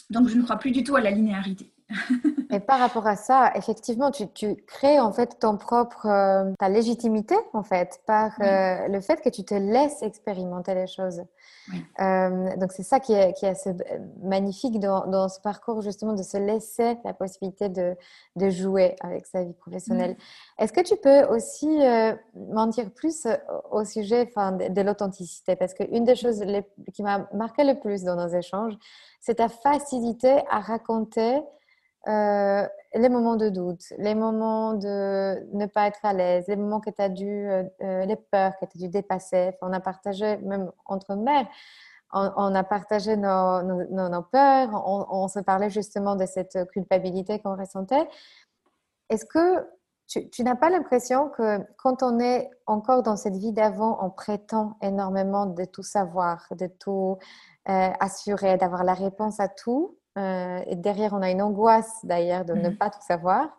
[0.10, 1.75] Donc, je ne crois plus du tout à la linéarité.
[2.52, 6.70] Et par rapport à ça, effectivement, tu, tu crées en fait ton propre, euh, ta
[6.70, 11.24] légitimité en fait, par euh, le fait que tu te laisses expérimenter les choses.
[12.00, 13.74] Euh, donc c'est ça qui est, qui est assez
[14.22, 17.96] magnifique dans, dans, ce parcours justement de se laisser la possibilité de,
[18.36, 20.16] de jouer avec sa vie professionnelle.
[20.60, 21.80] Est-ce que tu peux aussi
[22.36, 23.28] m'en dire plus
[23.72, 25.56] au sujet enfin, de, de l'authenticité?
[25.56, 28.78] Parce qu'une des choses les, qui m'a marqué le plus dans nos échanges,
[29.22, 31.42] c'est ta facilité à raconter
[32.08, 36.80] euh, les moments de doute, les moments de ne pas être à l'aise, les moments
[36.80, 39.54] que tu as dû, euh, euh, les peurs que tu as dû dépasser.
[39.62, 41.48] on a partagé, même entre mères,
[42.14, 44.70] on, a partagé nos, peurs,
[45.12, 48.08] on, se parlait justement de cette culpabilité qu'on ressentait.
[49.10, 49.68] Est-ce que
[50.08, 54.78] tu, n'as pas l'impression que quand on est encore dans cette vie d'avant, on prétend
[54.82, 57.18] énormément de tout savoir, de tout
[57.66, 59.98] assurer, d'avoir la réponse à tout?
[60.18, 62.78] Euh, et derrière, on a une angoisse d'ailleurs de ne mm.
[62.78, 63.58] pas tout savoir.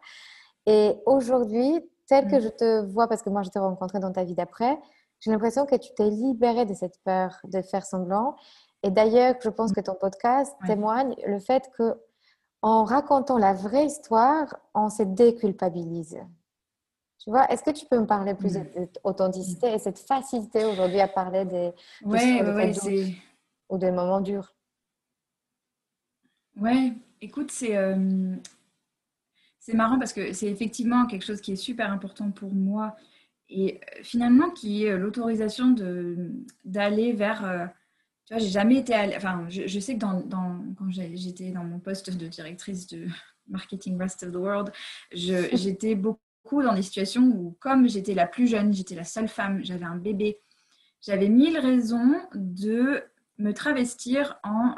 [0.64, 2.40] Et aujourd'hui, tel que mm.
[2.40, 4.78] je te vois, parce que moi je t'ai rencontré dans ta vie d'après,
[5.20, 8.36] j'ai l'impression que tu t'es libérée de cette peur de faire semblant.
[8.82, 9.74] Et d'ailleurs, je pense mm.
[9.74, 11.94] que ton podcast témoigne le fait que
[12.62, 16.18] en racontant la vraie histoire, on se déculpabilise.
[17.22, 18.54] Tu vois, est-ce que tu peux me parler plus
[19.04, 21.72] d'authenticité et cette facilité aujourd'hui à parler des,
[22.04, 22.72] ouais, ouais,
[23.68, 24.55] ou des moments durs?
[26.56, 28.34] Ouais, écoute, c'est euh,
[29.58, 32.96] c'est marrant parce que c'est effectivement quelque chose qui est super important pour moi
[33.50, 35.74] et euh, finalement qui est l'autorisation
[36.64, 37.44] d'aller vers.
[37.44, 37.66] Euh,
[38.24, 38.94] tu vois, j'ai jamais été.
[39.16, 43.06] enfin, je, sais que dans, dans quand j'étais dans mon poste de directrice de
[43.48, 44.72] marketing rest of the world,
[45.12, 49.62] j'étais beaucoup dans des situations où, comme j'étais la plus jeune, j'étais la seule femme,
[49.62, 50.38] j'avais un bébé,
[51.02, 53.02] j'avais mille raisons de
[53.38, 54.74] me travestir en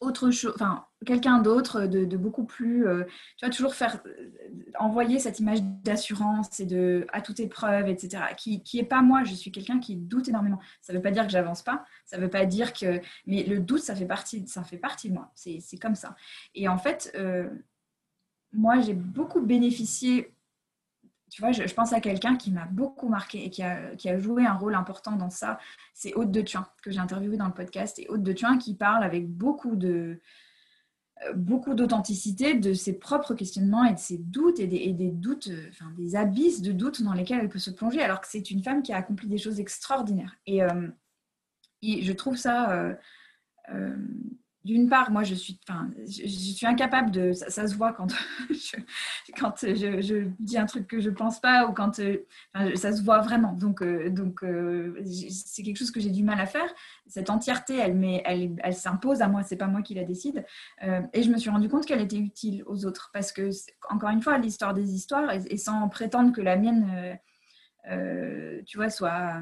[0.00, 3.04] autre chose, enfin, quelqu'un d'autre de, beaucoup plus, euh,
[3.36, 4.32] tu vois, toujours faire, euh,
[4.78, 9.24] envoyer cette image d'assurance et de à toute épreuve, etc., qui, qui est pas moi,
[9.24, 10.58] je suis quelqu'un qui doute énormément.
[10.82, 13.80] Ça veut pas dire que j'avance pas, ça veut pas dire que, mais le doute,
[13.80, 16.14] ça fait partie, ça fait partie de moi, c'est comme ça.
[16.54, 17.48] Et en fait, euh,
[18.52, 20.35] moi, j'ai beaucoup bénéficié
[21.36, 24.54] tu vois, je, pense à quelqu'un qui m'a beaucoup marqué et qui a, joué un
[24.54, 25.58] rôle important dans ça.
[25.92, 27.98] C'est Haute de Thuin, que j'ai interviewé dans le podcast.
[27.98, 30.18] Et Haute de Thuin qui parle avec beaucoup de
[31.26, 35.68] euh, beaucoup d'authenticité de ses propres questionnements et de ses doutes et des, doutes, euh,
[35.68, 38.62] enfin des abysses de doutes dans lesquels elle peut se plonger, alors que c'est une
[38.62, 40.38] femme qui a accompli des choses extraordinaires.
[40.46, 40.88] Et, euh,
[41.82, 42.96] et je trouve ça
[44.66, 45.58] d'une part, moi, je suis,
[46.62, 47.32] incapable de.
[47.32, 48.12] Ça, se voit quand,
[48.50, 52.00] je, dis un truc que je pense pas ou quand
[52.74, 53.52] ça se voit vraiment.
[53.52, 56.68] Donc, euh, euh, c'est quelque chose que j'ai du mal à faire.
[57.06, 59.44] Cette entièreté, elle, s'impose à moi.
[59.44, 60.44] C'est pas moi qui la décide.
[60.82, 63.50] Euh, et je me suis rendu compte qu'elle était utile aux autres parce que,
[63.88, 67.18] encore une fois, l'histoire des histoires et, sans prétendre que la mienne,
[68.66, 69.40] tu vois, soit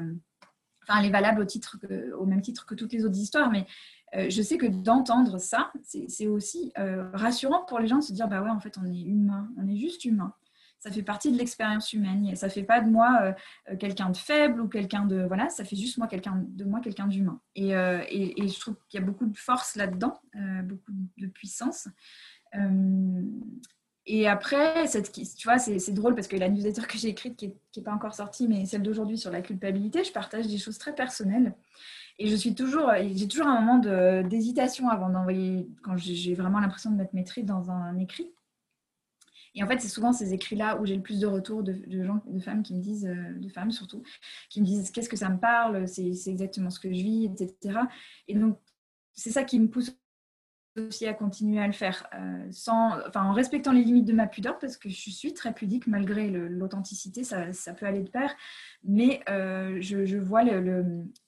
[0.83, 3.65] enfin, elle est valable au, au même titre que toutes les autres histoires, mais
[4.15, 8.13] euh, je sais que d'entendre ça, c'est aussi euh, rassurant pour les gens de se
[8.13, 10.33] dire, bah ouais, en fait, on est humain, on est juste humain.
[10.79, 12.25] Ça fait partie de l'expérience humaine.
[12.27, 13.33] Et ça fait pas de moi
[13.69, 16.79] euh, quelqu'un de faible ou quelqu'un de voilà, ça fait juste moi quelqu'un de moi
[16.79, 17.41] quelqu'un d'humain.
[17.55, 20.19] Et, je trouve qu'il y a beaucoup de force là-dedans,
[20.63, 21.87] beaucoup de puissance.
[24.07, 27.83] Et après, tu vois, c'est drôle parce que la newsletter que j'ai écrite, qui n'est
[27.83, 31.55] pas encore sortie, mais celle d'aujourd'hui sur la culpabilité, je partage des choses très personnelles.
[32.17, 33.79] Et je suis toujours, j'ai toujours un moment
[34.23, 38.31] d'hésitation avant d'envoyer, quand j'ai vraiment l'impression de mettre mes dans un, écrit.
[39.53, 42.21] Et en fait, c'est souvent ces écrits-là où j'ai le plus de retours de, gens,
[42.25, 44.03] de femmes qui me disent, euh, de femmes surtout,
[44.49, 47.79] qui me disent qu'est-ce que ça me parle, c'est exactement ce que je vis, etc.
[48.27, 48.59] Et donc,
[49.13, 49.97] c'est ça qui me pousse
[50.77, 52.49] aussi à continuer à le faire, euh,
[53.15, 57.23] en respectant les limites de ma pudeur, parce que je suis très pudique malgré l'authenticité,
[57.23, 58.35] ça, peut aller de pair,
[58.83, 60.43] mais euh, je, vois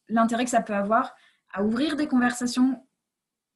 [0.10, 1.16] l'intérêt que ça peut avoir
[1.54, 2.84] à ouvrir des conversations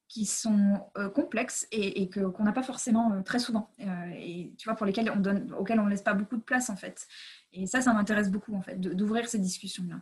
[0.07, 3.69] qui sont euh, complexes et, et qu'on n'a pas forcément très souvent,
[4.17, 7.07] et tu vois, pour lesquelles on donne, on laisse pas beaucoup de place en fait.
[7.53, 10.01] Et ça, ça m'intéresse beaucoup en fait, d'ouvrir ces discussions-là.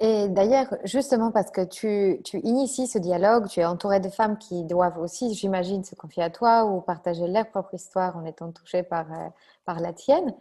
[0.00, 4.38] Et d'ailleurs, justement parce que tu, tu, inities ce dialogue, tu es entouré de femmes
[4.38, 8.50] qui doivent aussi, j'imagine, se confier à toi ou partager leur propre histoire en étant
[8.50, 9.28] touchées par, euh,
[9.64, 10.34] par la tienne.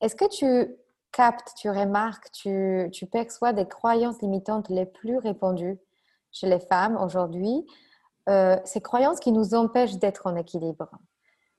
[0.00, 0.74] Est-ce que tu
[1.12, 5.78] captes, tu remarques, tu, tu, perçois des croyances limitantes les plus répandues
[6.32, 7.66] chez les femmes aujourd'hui.
[8.28, 10.90] Euh, Ces croyances qui nous empêchent d'être en équilibre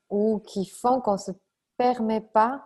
[0.10, 1.32] ou qui font qu'on ne se
[1.78, 2.66] permet pas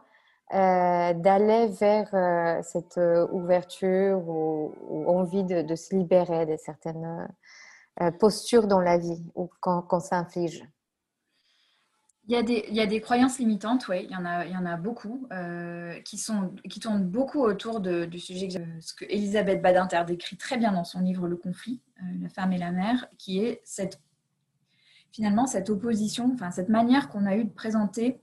[0.53, 2.99] euh, d'aller vers euh, cette
[3.31, 4.73] ouverture ou,
[5.07, 7.27] envie de, se libérer de certaines
[8.19, 10.63] postures dans la vie ou qu'on s'inflige
[12.27, 14.45] il y, a des, il y, a des, croyances limitantes, oui, il y en a,
[14.45, 15.27] il y en a beaucoup,
[16.05, 20.57] qui, sont, qui tournent beaucoup autour du sujet que, ce que Elisabeth Badinter décrit très
[20.57, 21.81] bien dans son livre Le conflit,
[22.21, 23.99] la femme et la mère, qui est cette,
[25.11, 28.21] finalement cette opposition, enfin cette manière qu'on a eu de présenter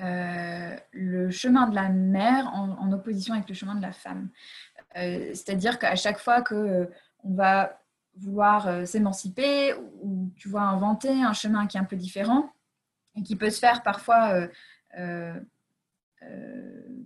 [0.00, 4.28] euh, le chemin de la mère en, opposition avec le chemin de la femme.
[4.96, 6.86] Euh, c'est-à-dire qu'à chaque fois qu'on euh,
[7.24, 7.82] on va
[8.20, 12.50] vouloir s'émanciper ou tu vois inventer un chemin qui est un peu différent
[13.16, 14.48] et qui peut se faire parfois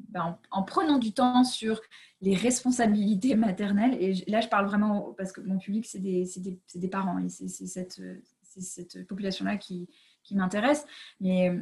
[0.08, 1.80] ben, en, prenant du temps sur
[2.20, 3.96] les responsabilités maternelles.
[4.00, 7.28] Et là, je parle vraiment parce que mon public, c'est des, des, des, parents et
[7.28, 8.00] c'est cette,
[8.42, 9.88] cette population-là qui,
[10.22, 10.86] qui m'intéresse.
[11.20, 11.58] Mais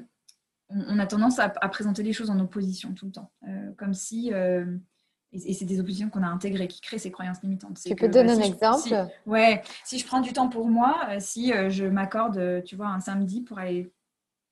[0.69, 3.33] on, a tendance à, présenter les choses en opposition tout le temps,
[3.77, 4.33] comme si
[5.33, 7.81] et, c'est des oppositions qu'on a intégrées qui créent ces croyances limitantes.
[7.85, 8.95] Tu peux donner bah, un exemple si,
[9.27, 13.43] Ouais, si je prends du temps pour moi, si je m'accorde, tu vois, un samedi
[13.43, 13.93] pour aller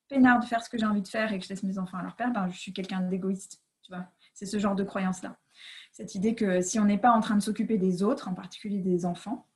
[0.08, 1.98] peinard de faire ce que j'ai envie de faire et que je laisse mes enfants
[1.98, 3.60] à leur père, ben, je suis quelqu'un d'égoïste.
[3.82, 5.36] Tu vois, c'est ce genre de croyance-là.
[5.92, 8.78] Cette idée que si on n'est pas en train de s'occuper des autres, en particulier
[8.78, 9.47] des enfants,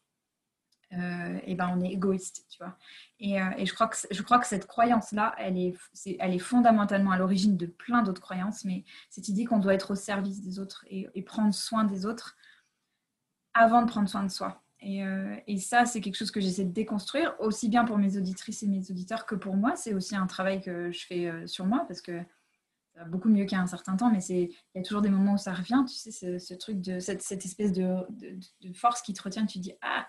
[0.94, 2.76] euh, eh ben on est égoïste, tu vois.
[3.18, 5.74] Et, euh, et, je, crois que, je crois que cette croyance-là, elle est,
[6.18, 9.92] elle est fondamentalement à l'origine de plein d'autres croyances, mais cette idée qu'on doit être
[9.92, 12.36] au service des autres et, prendre soin des autres
[13.54, 14.62] avant de prendre soin de soi.
[14.80, 18.16] Et, euh, et ça, c'est quelque chose que j'essaie de déconstruire, aussi bien pour mes
[18.18, 19.76] auditrices et mes auditeurs que pour moi.
[19.76, 22.20] C'est aussi un travail que je fais sur moi, parce que
[23.06, 25.54] beaucoup mieux qu'à un certain temps, mais il y a toujours des moments où ça
[25.54, 29.58] revient, tu sais, ce, truc de cette, espèce de, de, force qui te retient, tu
[29.58, 30.06] dis, ah,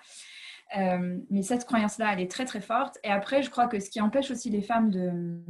[0.78, 2.98] euh, mais cette croyance-là, elle est très très forte.
[3.04, 5.42] Et après, je crois que ce qui empêche aussi les femmes de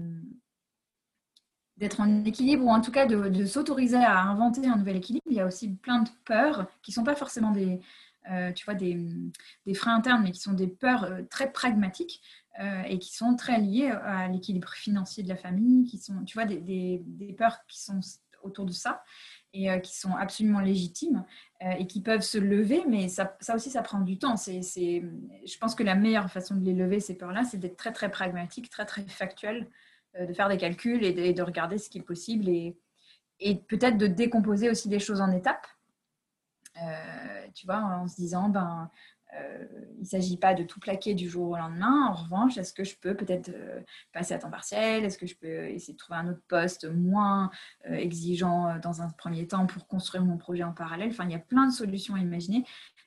[1.78, 5.36] d'être en équilibre ou en tout cas de, s'autoriser à inventer un nouvel équilibre, il
[5.36, 7.82] y a aussi plein de peurs qui ne sont pas forcément des,
[8.30, 9.04] euh, tu vois, des,
[9.66, 12.22] des, freins internes, mais qui sont des peurs euh, très pragmatiques
[12.88, 16.46] et qui sont très liées à l'équilibre financier de la famille, qui sont, tu vois,
[16.46, 18.00] des, des peurs qui sont
[18.44, 19.04] autour de ça
[19.54, 21.24] et euh, qui sont absolument légitimes
[21.64, 24.36] euh, et qui peuvent se lever, mais ça, aussi, ça prend du temps.
[24.36, 27.94] C'est, je pense que la meilleure façon de les lever, ces peurs-là, c'est d'être très,
[27.94, 29.70] très pragmatique, très, très factuel,
[30.16, 32.76] euh, de faire des calculs et de, regarder ce qui est possible et,
[33.40, 35.68] et peut-être de décomposer aussi des choses en étapes.
[37.54, 38.90] tu vois, en se disant, ben,
[39.40, 39.66] euh,
[39.96, 42.08] il ne s'agit pas de tout plaquer du jour au lendemain.
[42.08, 43.80] En revanche, est-ce que je peux peut-être euh,
[44.12, 45.06] passer à temps partiel?
[45.06, 47.50] Est-ce que je peux essayer de trouver un autre poste moins
[47.90, 51.10] euh, exigeant dans un premier temps pour construire mon projet en parallèle?
[51.10, 52.66] Enfin, il y a plein de solutions à imaginer.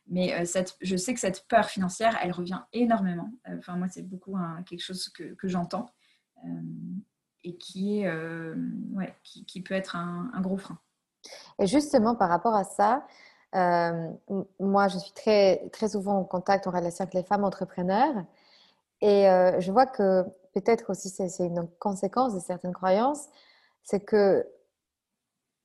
[0.09, 0.45] Mais
[0.81, 3.33] je sais que cette peur financière, elle revient énormément.
[3.49, 5.91] Enfin, moi, c'est beaucoup quelque chose que, j'entends
[7.43, 8.09] et qui, est,
[8.93, 10.79] ouais, qui, peut être un gros frein.
[11.59, 13.07] Et justement, par rapport à ça,
[13.54, 14.11] euh,
[14.61, 18.14] moi, je suis très, très souvent en contact, en relation avec les femmes entrepreneurs.
[19.00, 23.26] Et euh, je vois que peut-être aussi c'est une conséquence de certaines croyances,
[23.82, 24.46] c'est que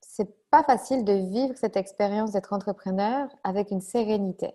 [0.02, 4.54] c'est pas facile de vivre cette expérience d'être entrepreneur avec une sérénité.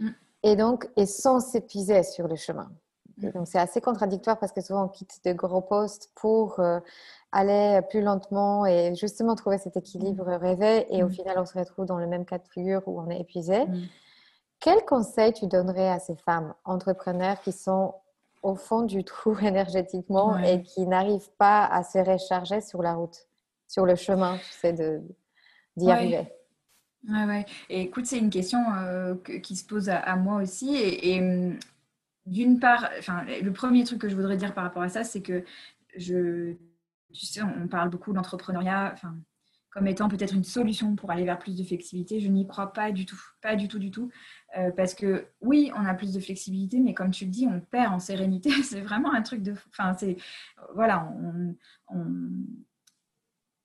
[0.00, 0.08] Mm.
[0.42, 2.72] Et donc, et sans s'épuiser sur le chemin.
[3.20, 3.30] Mm.
[3.30, 6.80] Donc, c'est assez contradictoire parce que souvent on quitte de gros postes pour euh,
[7.32, 10.42] aller plus lentement et justement trouver cet équilibre mmh.
[10.42, 10.86] rêvé.
[10.90, 11.12] Et au mmh.
[11.12, 13.64] final, on se retrouve dans le même cas de figure où on est épuisé.
[14.58, 17.94] Quel conseil tu donnerais à ces femmes entrepreneurs qui sont
[18.42, 23.26] au fond du trou énergétiquement et qui n'arrivent pas à se recharger sur la route,
[23.68, 24.72] sur le chemin, tu sais,
[25.76, 26.26] d'y arriver?
[27.08, 27.46] Ouais, ouais.
[27.70, 30.76] Et écoute, c'est une question euh, qui se pose à, moi aussi.
[30.76, 31.20] Et,
[32.26, 35.22] d'une part, enfin, le premier truc que je voudrais dire par rapport à ça, c'est
[35.22, 35.44] que
[35.96, 36.54] je
[37.12, 39.16] tu sais, on parle beaucoup d'entrepreneuriat enfin,
[39.70, 42.20] comme étant peut-être une solution pour aller vers plus de flexibilité.
[42.20, 44.10] Je n'y crois pas du tout, pas du tout, du tout.
[44.58, 47.60] Euh, parce que oui, on a plus de flexibilité, mais comme tu le dis, on
[47.60, 48.50] perd en sérénité.
[48.64, 49.54] c'est vraiment un truc de...
[49.68, 50.16] Enfin, c'est...
[50.74, 51.54] Voilà, on,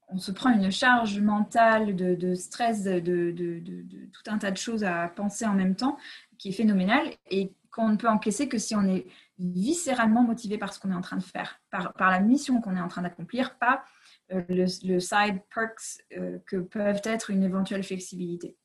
[0.07, 3.61] on, se prend une charge mentale de, stress, de, de,
[4.13, 5.97] tout un tas de choses à penser en même temps
[6.37, 9.05] qui est phénoménale et qu'on ne peut encaisser que si on est
[9.37, 12.81] viscéralement motivé par ce qu'on est en train de faire, par, la mission qu'on est
[12.81, 13.83] en train d'accomplir, pas
[14.31, 18.55] euh, le, side perks euh, que peuvent être une éventuelle flexibilité.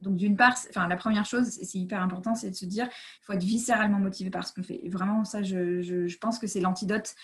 [0.00, 3.24] Donc d'une part, enfin, la première chose, c'est hyper important, c'est de se dire, il
[3.24, 4.78] faut être viscéralement motivé par ce qu'on fait.
[4.84, 7.16] Et vraiment, ça, je pense que c'est l'antidote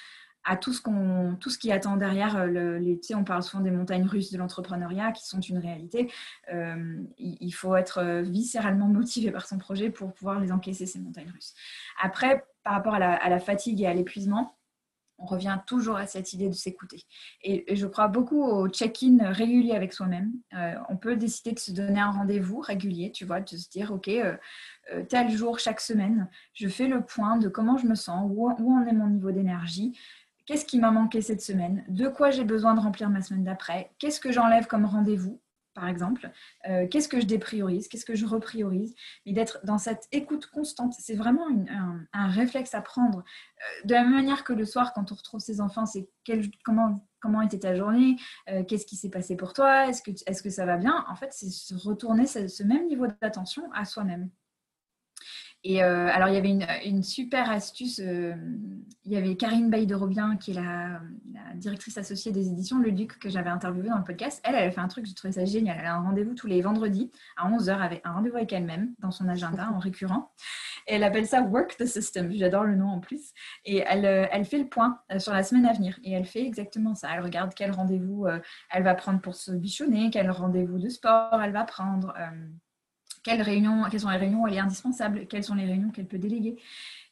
[0.44, 2.36] à tout ce, qu'on, tout ce qui attend derrière.
[2.36, 6.10] Euh, le, les, on parle souvent des montagnes russes de l'entrepreneuriat qui sont une réalité.
[6.52, 10.98] Euh, il, faut être euh, viscéralement motivé par son projet pour pouvoir les encaisser, ces
[10.98, 11.54] montagnes russes.
[12.00, 14.56] Après, par rapport à la, fatigue et à l'épuisement,
[15.18, 17.04] on revient toujours à cette idée de s'écouter.
[17.42, 20.32] Et, je crois beaucoup au check-in régulier avec soi-même.
[20.88, 24.10] on peut décider de se donner un rendez-vous régulier, tu vois, de se dire, OK,
[25.08, 28.86] tel jour, chaque semaine, je fais le point de comment je me sens, où en
[28.86, 29.96] est mon niveau d'énergie,
[30.46, 31.84] Qu'est-ce qui m'a manqué cette semaine?
[31.88, 33.92] De quoi j'ai besoin de remplir ma semaine d'après?
[33.98, 35.40] Qu'est-ce que j'enlève comme rendez-vous
[35.74, 36.30] par exemple,
[36.68, 40.94] euh, qu'est-ce que je dépriorise, qu'est-ce que je repriorise, mais d'être dans cette écoute constante,
[40.98, 41.46] c'est vraiment
[42.12, 43.18] un, réflexe à prendre.
[43.20, 46.08] Euh, de la même manière que le soir, quand on retrouve ses enfants, c'est
[46.64, 48.16] comment, comment était ta journée,
[48.50, 50.02] euh, qu'est-ce qui s'est passé pour toi, est-ce
[50.42, 51.04] que, ça va bien?
[51.08, 54.28] En fait, c'est se retourner ce même niveau d'attention à soi-même.
[55.64, 58.00] Et euh, alors, il y avait une, super astuce.
[58.00, 58.34] euh,
[59.04, 61.00] il y avait Karine Bailly de qui est la,
[61.54, 64.40] directrice associée des éditions Le Duc, que j'avais interviewée dans le podcast.
[64.42, 65.76] Elle, elle a fait un truc, j'ai trouvé ça génial.
[65.78, 69.12] Elle a un rendez-vous tous les vendredis à 11h, avec un rendez-vous avec elle-même dans
[69.12, 70.32] son agenda en récurrent.
[70.88, 72.32] Et elle appelle ça Work the System.
[72.32, 73.32] J'adore le nom en plus.
[73.64, 76.00] Et elle, euh, fait le point sur la semaine à venir.
[76.02, 77.10] Et elle fait exactement ça.
[77.14, 78.26] Elle regarde quel rendez-vous
[78.70, 82.12] elle va prendre pour se bichonner, quel rendez-vous de sport elle va prendre.
[83.22, 86.06] Quelles, réunions, quelles sont les réunions où elle est indispensable, quelles sont les réunions qu'elle
[86.06, 86.56] peut déléguer.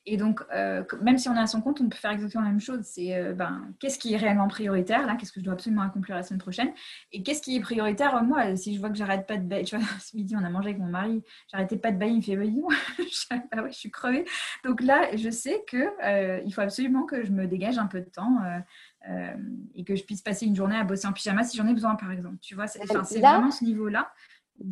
[0.07, 2.51] Et donc, euh, même si on est à son compte, on peut faire exactement la
[2.51, 2.81] même chose.
[2.83, 6.17] C'est euh, ben, qu'est-ce qui est réellement prioritaire, là, qu'est-ce que je dois absolument accomplir
[6.17, 6.73] la semaine prochaine,
[7.13, 9.77] et qu'est-ce qui est prioritaire, moi, si je vois que j'arrête pas de bailler, tu
[9.77, 12.23] vois, ce midi, on a mangé avec mon mari, j'arrêtais pas de bailler, il me
[12.23, 12.73] fait, bah, dis-moi,
[13.53, 14.25] ah ouais, je suis crevée.
[14.65, 18.01] Donc là, je sais que euh, il faut absolument que je me dégage un peu
[18.01, 18.39] de temps.
[18.43, 19.35] euh,
[19.75, 21.95] et que je puisse passer une journée à bosser en pyjama si j'en ai besoin,
[21.95, 22.37] par exemple.
[22.43, 24.13] Tu vois, c'est vraiment ce niveau-là.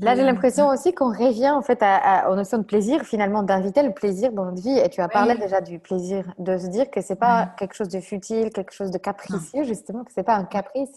[0.02, 3.42] Là, j'ai l'impression aussi qu'on revient en fait à, à- aux notions de plaisir, finalement,
[3.42, 4.78] d'inviter le plaisir dans notre vie.
[4.78, 5.40] Et tu as parlé Oui.
[5.40, 7.48] déjà du plaisir, de se dire que c'est pas Oui.
[7.58, 10.92] quelque chose de futile, quelque chose de capricieux, justement, que c'est pas un caprice.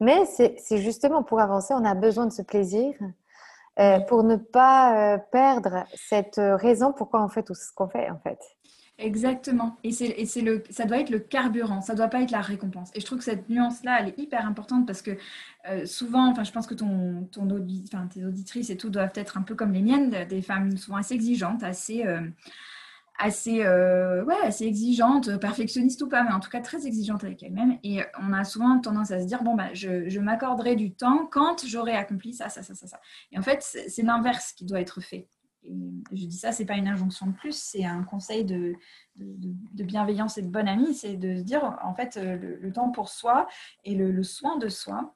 [0.00, 2.94] Mais c'est c'est justement pour avancer, on a besoin de ce plaisir
[3.78, 4.04] euh, Oui.
[4.08, 8.08] pour ne pas euh, perdre cette euh, raison pourquoi on fait tout ce qu'on fait,
[8.10, 8.38] en fait.
[9.02, 9.78] Exactement.
[9.82, 12.90] Et, et le, ça doit être le carburant, ça doit pas être la récompense.
[12.94, 15.12] Et je trouve que cette nuance-là, elle est hyper importante parce que
[15.70, 19.12] euh, souvent, enfin, je pense que ton, ton audi- enfin, tes auditrices et tout doivent
[19.14, 22.20] être un peu comme les miennes, des femmes souvent assez exigeantes, assez, euh,
[23.18, 27.42] assez, euh, ouais, assez exigeantes, perfectionnistes ou pas, mais en tout cas très exigeantes avec
[27.42, 27.78] elles-mêmes.
[27.84, 31.26] Et on a souvent tendance à se dire, bon, bah, je, je m'accorderai du temps
[31.30, 33.00] quand j'aurai accompli ça, ça, ça, ça, ça.
[33.32, 35.26] Et en fait, c'est l'inverse qui doit être fait.
[35.64, 38.74] Je dis ça, c'est pas une injonction de plus, c'est un conseil de,
[39.16, 43.08] bienveillance et de bonne amie, c'est de se dire en fait euh, le, temps pour
[43.08, 43.46] soi
[43.84, 45.14] et le, soin de soi.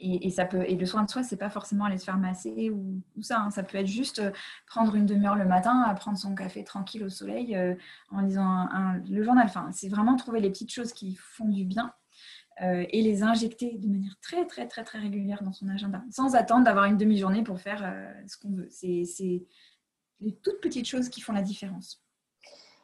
[0.00, 2.70] Et, ça peut, et le soin de soi, c'est pas forcément aller se faire masser
[2.70, 3.40] ou, ça.
[3.40, 3.50] hein.
[3.50, 4.30] Ça peut être juste euh,
[4.68, 7.74] prendre une demi-heure le matin, à prendre son café tranquille au soleil euh,
[8.12, 9.44] en lisant un- un- le journal.
[9.46, 11.92] Enfin, c'est vraiment trouver les petites choses qui font du bien
[12.62, 16.34] euh, et les injecter de manière très, très, très, très régulière dans son agenda, sans
[16.34, 18.68] attendre d'avoir une demi-journée pour faire euh, ce qu'on veut.
[18.70, 19.46] C'est
[20.20, 22.02] les toutes petites choses qui font la différence.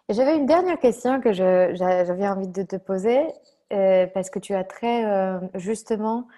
[0.08, 3.26] J'avais une dernière question que j'avais envie de te poser,
[3.72, 6.28] euh, parce que tu as très justement,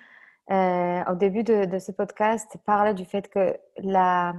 [0.49, 4.34] au début de, de ce podcast, parlé du fait que la,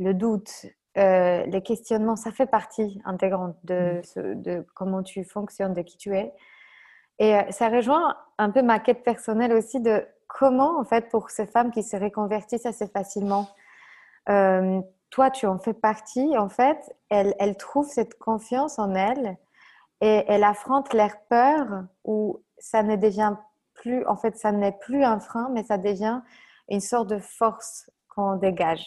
[0.00, 0.66] le doute,
[0.98, 5.96] euh, les questionnements, ça fait partie intégrante de, ce- de comment tu fonctionnes, de qui
[5.96, 6.32] tu es.
[7.18, 11.30] Et euh, ça rejoint un peu ma quête personnelle aussi de comment, en fait, pour
[11.30, 13.48] ces femmes qui se reconvertissent assez facilement,
[14.28, 19.36] euh, toi, tu en fais partie, en fait, elles, elles trouvent cette confiance en elles
[20.00, 23.34] et elles affrontent leur peur où ça ne devient
[23.74, 26.20] plus, en fait, ça n'est plus un frein, mais ça devient
[26.68, 28.84] une sorte de force qu'on dégage.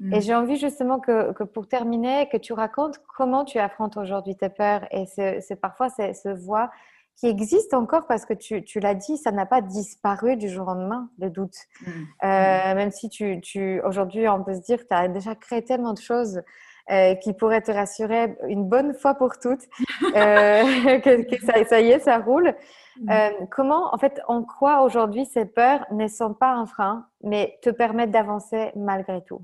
[0.00, 0.14] Mm.
[0.14, 4.36] Et j'ai envie justement que, que pour terminer, que tu racontes comment tu affrontes aujourd'hui
[4.36, 6.70] tes peurs et c'est parfois c'est ce voix
[7.18, 10.68] qui existe encore parce que tu, tu l'as dit, ça n'a pas disparu du jour
[10.68, 11.56] au lendemain, le doute.
[11.80, 11.90] Mm.
[11.90, 15.64] Euh, même si tu, tu aujourd'hui, on peut se dire que tu as déjà créé
[15.64, 16.42] tellement de choses
[16.90, 19.64] euh, qui pourraient te rassurer une bonne fois pour toutes,
[20.14, 22.54] euh, que, que ça, ça y est, ça roule.
[23.00, 23.10] Mm.
[23.50, 27.70] Comment, en fait, en quoi aujourd'hui ces peurs ne sont pas un frein, mais te
[27.70, 29.42] permettent d'avancer malgré tout?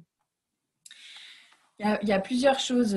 [1.80, 2.96] Il y a, il y a plusieurs choses.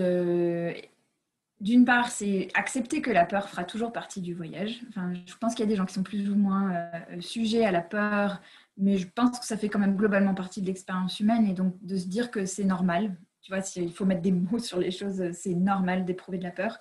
[1.60, 4.82] D'une part, c'est accepter que la peur fera toujours partie du voyage.
[4.90, 7.66] Enfin, je pense qu'il y a des gens qui sont plus ou moins euh, sujets
[7.66, 8.42] à la peur,
[8.78, 11.76] mais je pense que ça fait quand même globalement partie de l'expérience humaine et donc
[11.84, 13.18] de se dire que c'est normal.
[13.42, 16.52] Tu vois, s'il faut mettre des mots sur les choses, c'est normal d'éprouver de la
[16.52, 16.78] peur.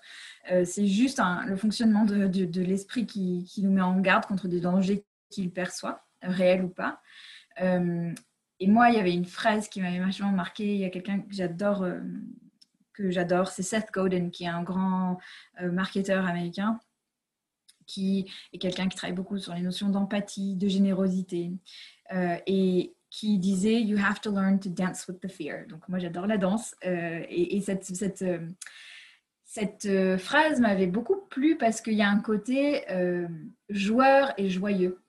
[0.50, 5.06] Euh, c'est juste le fonctionnement de, l'esprit qui, nous met en garde contre des dangers
[5.30, 7.00] qu'il perçoit, réels ou pas.
[7.62, 8.12] Euh,
[8.60, 10.74] et moi, il y avait une phrase qui m'avait vachement marqué.
[10.74, 11.86] Il y a quelqu'un que j'adore,
[12.96, 15.18] que j'adore, c'est Seth Godin, qui est un grand
[15.60, 16.80] euh, marketeur américain,
[17.86, 21.52] qui est quelqu'un qui travaille beaucoup sur les notions d'empathie, de générosité,
[22.12, 25.66] euh, et qui disait You have to learn to dance with the fear.
[25.68, 28.24] Donc moi, j'adore la danse, euh, et, et cette, cette,
[29.44, 32.84] cette phrase m'avait beaucoup plu parce qu'il y a un côté
[33.68, 35.00] joueur et joyeux.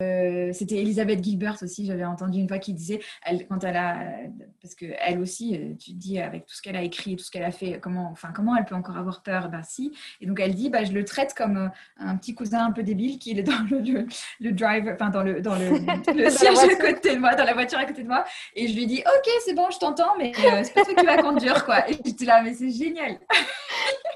[0.00, 4.18] C'était Elisabeth Gilbert aussi, j'avais entendu une fois qui disait, elle, quand elle a,
[4.64, 7.24] parce que elle aussi, euh, tu te dis avec tout ce qu'elle a écrit, tout
[7.24, 9.50] ce qu'elle a fait, comment, enfin comment elle peut encore avoir peur?
[9.50, 9.92] Ben si.
[10.22, 12.82] Et donc elle dit, bah, je le traite comme euh, un petit cousin un peu
[12.82, 14.06] débile qui est dans le, le,
[14.40, 17.78] le drive, enfin dans le dans le, siège à côté de moi, dans la voiture
[17.78, 18.24] à côté de moi.
[18.56, 21.04] Et je lui dis, ok, c'est bon, je t'entends, mais euh, c'est pas toi qui
[21.04, 21.86] vas conduire quoi.
[21.90, 23.18] Et j'étais là, mais c'est génial.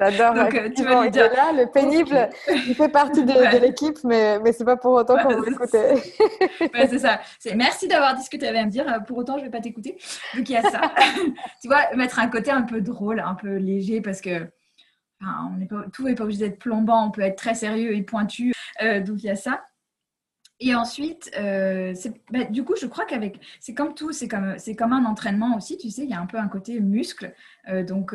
[0.00, 0.34] J'adore.
[0.34, 3.52] Donc, euh, tu vas lui dire, là, le pénible, il fait partie de, Ouais.
[3.52, 5.50] de l'équipe, mais, mais c'est pas pour autant qu'on Ouais,
[6.72, 7.20] va c'est ça.
[7.38, 8.86] C'est merci d'avoir dit ce que tu avais à me dire.
[9.06, 9.98] Pour autant, je ne vais pas t'écouter.
[10.38, 10.94] Donc il y a ça.
[11.60, 14.48] tu vois, mettre un côté un peu drôle, un peu léger, parce que
[15.20, 17.08] on pas, tout n'est pas obligé d'être plombant.
[17.08, 18.52] On peut être très sérieux et pointu.
[18.82, 19.64] Euh, donc il y a ça.
[20.60, 21.94] Et ensuite, euh,
[22.30, 25.56] bah, du coup, je crois qu'avec, c'est comme tout, c'est comme, c'est comme un entraînement
[25.56, 27.32] aussi, tu sais, il y a un peu un côté muscle.
[27.68, 28.12] Euh, donc,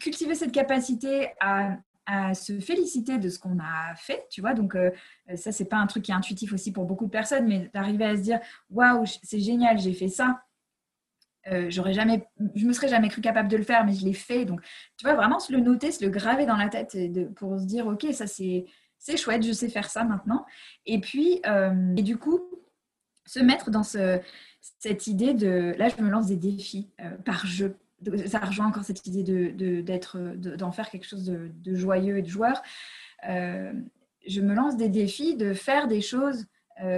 [0.00, 4.54] cultiver cette capacité à, à, se féliciter de ce qu'on a fait, tu vois.
[4.54, 4.76] Donc,
[5.34, 8.04] ça, c'est pas un truc qui est intuitif aussi pour beaucoup de personnes, mais d'arriver
[8.04, 8.40] à se dire,
[8.70, 10.42] waouh, c'est génial, j'ai fait ça.
[11.68, 14.44] j'aurais jamais, je me serais jamais cru capable de le faire, mais je l'ai fait.
[14.44, 14.60] Donc,
[14.96, 16.96] tu vois, vraiment se le noter, se le graver dans la tête
[17.34, 18.66] pour se dire, ok, ça c'est
[18.98, 20.44] c'est chouette, je sais faire ça maintenant.
[20.84, 22.40] Et puis, euh, et du coup,
[23.24, 24.20] se mettre dans ce,
[24.78, 27.76] cette idée de, là, je me lance des défis euh, par jeu.
[28.26, 29.24] Ça rejoint encore cette idée
[30.56, 32.62] d'en faire quelque chose de, joyeux et de joueur.
[33.28, 33.72] Euh,
[34.26, 36.46] je me lance des défis de faire des choses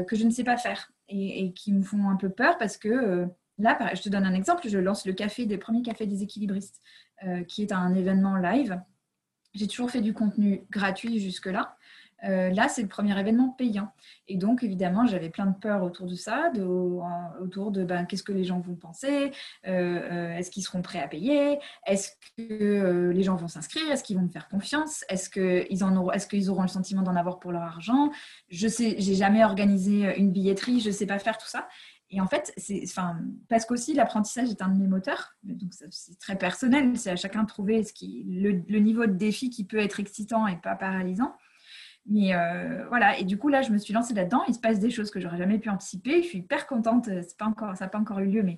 [0.08, 3.26] que je ne sais pas faire et, qui me font un peu peur parce que
[3.58, 6.80] là, je te donne un exemple, je lance le café des premiers cafés des équilibristes,
[7.46, 8.80] qui est un événement live.
[9.54, 11.76] J'ai toujours fait du contenu gratuit jusque-là.
[12.24, 13.92] Euh, là, c'est le premier événement payant.
[14.26, 16.50] Et donc, évidemment, j'avais plein de peurs autour de ça,
[17.40, 19.30] autour de ben, qu'est-ce que les gens vont penser,
[19.66, 24.02] euh, euh, est-ce qu'ils seront prêts à payer, est-ce que les gens vont s'inscrire, est-ce
[24.02, 26.08] qu'ils vont me faire confiance, est-ce qu'ils auront,
[26.48, 28.10] auront le sentiment d'en avoir pour leur argent.
[28.48, 31.68] Je sais, j'ai jamais organisé une billetterie, je ne sais pas faire tout ça.
[32.10, 32.54] Et en fait,
[32.84, 33.18] enfin,
[33.50, 37.42] parce qu'aussi l'apprentissage est un de mes moteurs, donc c'est très personnel, c'est à chacun
[37.42, 41.34] de trouver ce qui, le niveau de défi qui peut être excitant et pas paralysant.
[42.08, 44.42] Mais euh, voilà, et du coup, là, je me suis lancée là-dedans.
[44.48, 46.22] Il se passe des choses que j'aurais jamais pu anticiper.
[46.22, 47.08] Je suis hyper contente.
[47.38, 48.56] Pas encore, ça n'a pas encore eu lieu, mais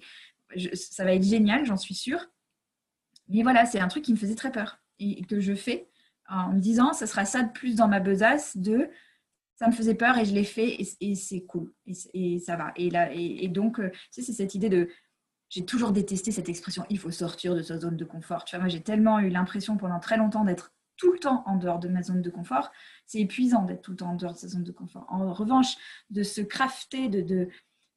[0.75, 2.27] ça va être génial, j'en suis sûre.
[3.29, 5.89] Mais voilà, c'est un truc qui me faisait très peur et, que je fais
[6.29, 8.89] en me disant, ça sera ça de plus dans ma besace de
[9.57, 12.73] ça me faisait peur et je l'ai fait et, c'est cool et, ça va.
[12.77, 14.89] Et, là, et, donc, euh, tu sais, c'est cette idée de.
[15.51, 18.45] J'ai toujours détesté cette expression il faut sortir de sa zone de confort.
[18.45, 21.57] Tu vois, moi, j'ai tellement eu l'impression pendant très longtemps d'être tout le temps en
[21.57, 22.71] dehors de ma zone de confort.
[23.07, 25.07] C'est épuisant d'être tout le temps en dehors de sa zone de confort.
[25.09, 25.77] En revanche,
[26.11, 27.49] de se crafter, de, de,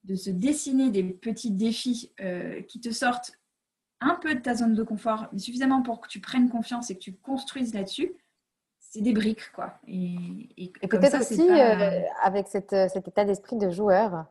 [0.06, 3.34] de se dessiner des petits défis euh, qui te sortent
[3.99, 6.95] un peu de ta zone de confort, mais suffisamment pour que tu prennes confiance et
[6.95, 8.14] que tu construises là-dessus,
[8.80, 9.80] c'est des briques, quoi.
[9.88, 14.26] Et, peut-être aussi euh, avec cette, cet état d'esprit de joueur.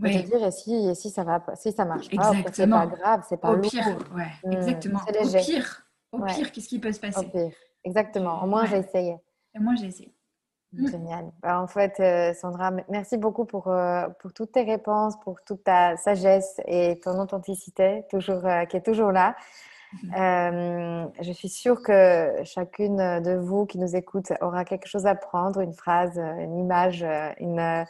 [0.00, 0.22] Oui.
[0.22, 3.24] De dire et si, et si ça va si ça marche pas c'est pas grave
[3.28, 7.00] c'est pas au pire ouais, hmm, exactement au pire au pire qu'est-ce qui peut se
[7.00, 7.52] passer?
[7.88, 8.42] Exactement.
[8.42, 9.16] Au moins, j'ai essayé.
[9.58, 10.12] Au moins, j'ai essayé.
[10.76, 11.32] Génial.
[11.42, 15.64] Bah, en fait, euh, Sandra, merci beaucoup pour, euh, pour toutes tes réponses, pour toute
[15.64, 19.34] ta sagesse et ton authenticité toujours, euh, qui est toujours là.
[20.02, 21.10] Mhm.
[21.22, 25.60] je suis sûre que chacune de vous qui nous écoute aura quelque chose à prendre,
[25.60, 27.06] une phrase, une image,
[27.40, 27.86] une,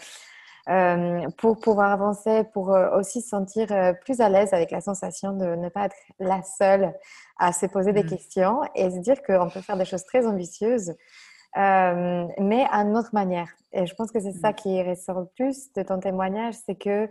[1.39, 3.67] pour pouvoir avancer, pour aussi se sentir
[4.05, 6.95] plus à l'aise avec la sensation de ne pas être la seule
[7.39, 8.09] à se poser des mmh.
[8.09, 10.91] questions et se dire qu'on peut faire des choses très ambitieuses,
[11.57, 13.49] euh, mais à notre manière.
[13.73, 14.55] Et je pense que c'est ça mmh.
[14.55, 17.09] qui ressort le plus de ton témoignage, c'est que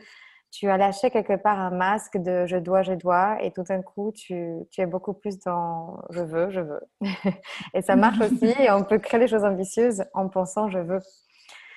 [0.51, 3.81] tu as lâché quelque part un masque de je dois, je dois, et tout d'un
[3.81, 6.81] coup, tu, tu es beaucoup plus dans je veux, je veux.
[7.73, 10.99] et ça marche aussi, et on peut créer des choses ambitieuses en pensant je veux.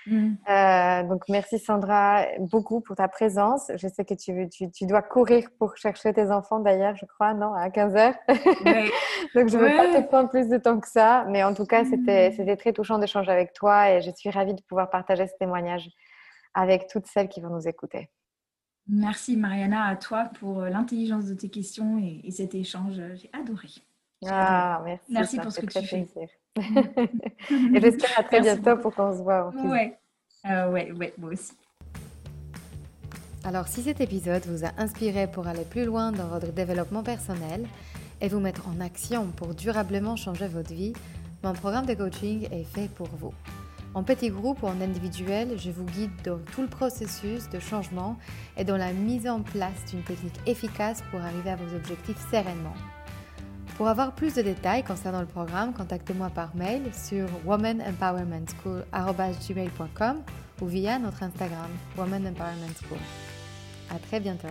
[0.07, 0.35] Mm.
[0.49, 3.71] Euh, donc, merci Sandra beaucoup pour ta présence.
[3.77, 7.35] Je sais que tu, tu, tu dois courir pour chercher tes enfants d'ailleurs, je crois,
[7.35, 8.15] non, à 15 heures.
[8.29, 11.25] donc, je ne veux pas te prendre plus de temps que ça.
[11.29, 12.57] Mais en tout cas, c'était mm.
[12.57, 15.89] très touchant d'échanger avec toi et je suis ravie de pouvoir partager ce témoignage
[16.55, 18.11] avec toutes celles qui vont nous écouter.
[18.89, 23.01] Merci Mariana à toi pour euh, l'intelligence de tes questions et, cet échange.
[23.15, 23.69] J'ai adoré.
[24.27, 25.13] Ah, merci.
[25.13, 26.40] Merci pour ce que tu fais.
[26.59, 29.53] et j'espère à très bientôt pour qu'on se voit.
[29.55, 29.99] Oui, ouais.
[30.47, 31.53] Euh, ouais, ouais, moi aussi.
[33.45, 37.67] Alors, si cet épisode vous a inspiré pour aller plus loin dans votre développement personnel
[38.21, 40.93] et vous mettre en action pour durablement changer votre vie,
[41.43, 43.33] mon programme de coaching est fait pour vous.
[43.95, 48.19] En petit groupe ou en individuel, je vous guide dans tout le processus de changement
[48.57, 52.75] et dans la mise en place d'une technique efficace pour arriver à vos objectifs sereinement.
[53.81, 60.23] Pour avoir plus de détails concernant le programme, contactez-moi par mail sur womanempowermentschool.com
[60.61, 62.99] ou via notre Instagram Woman Empowerment School.
[63.89, 64.49] À très bientôt.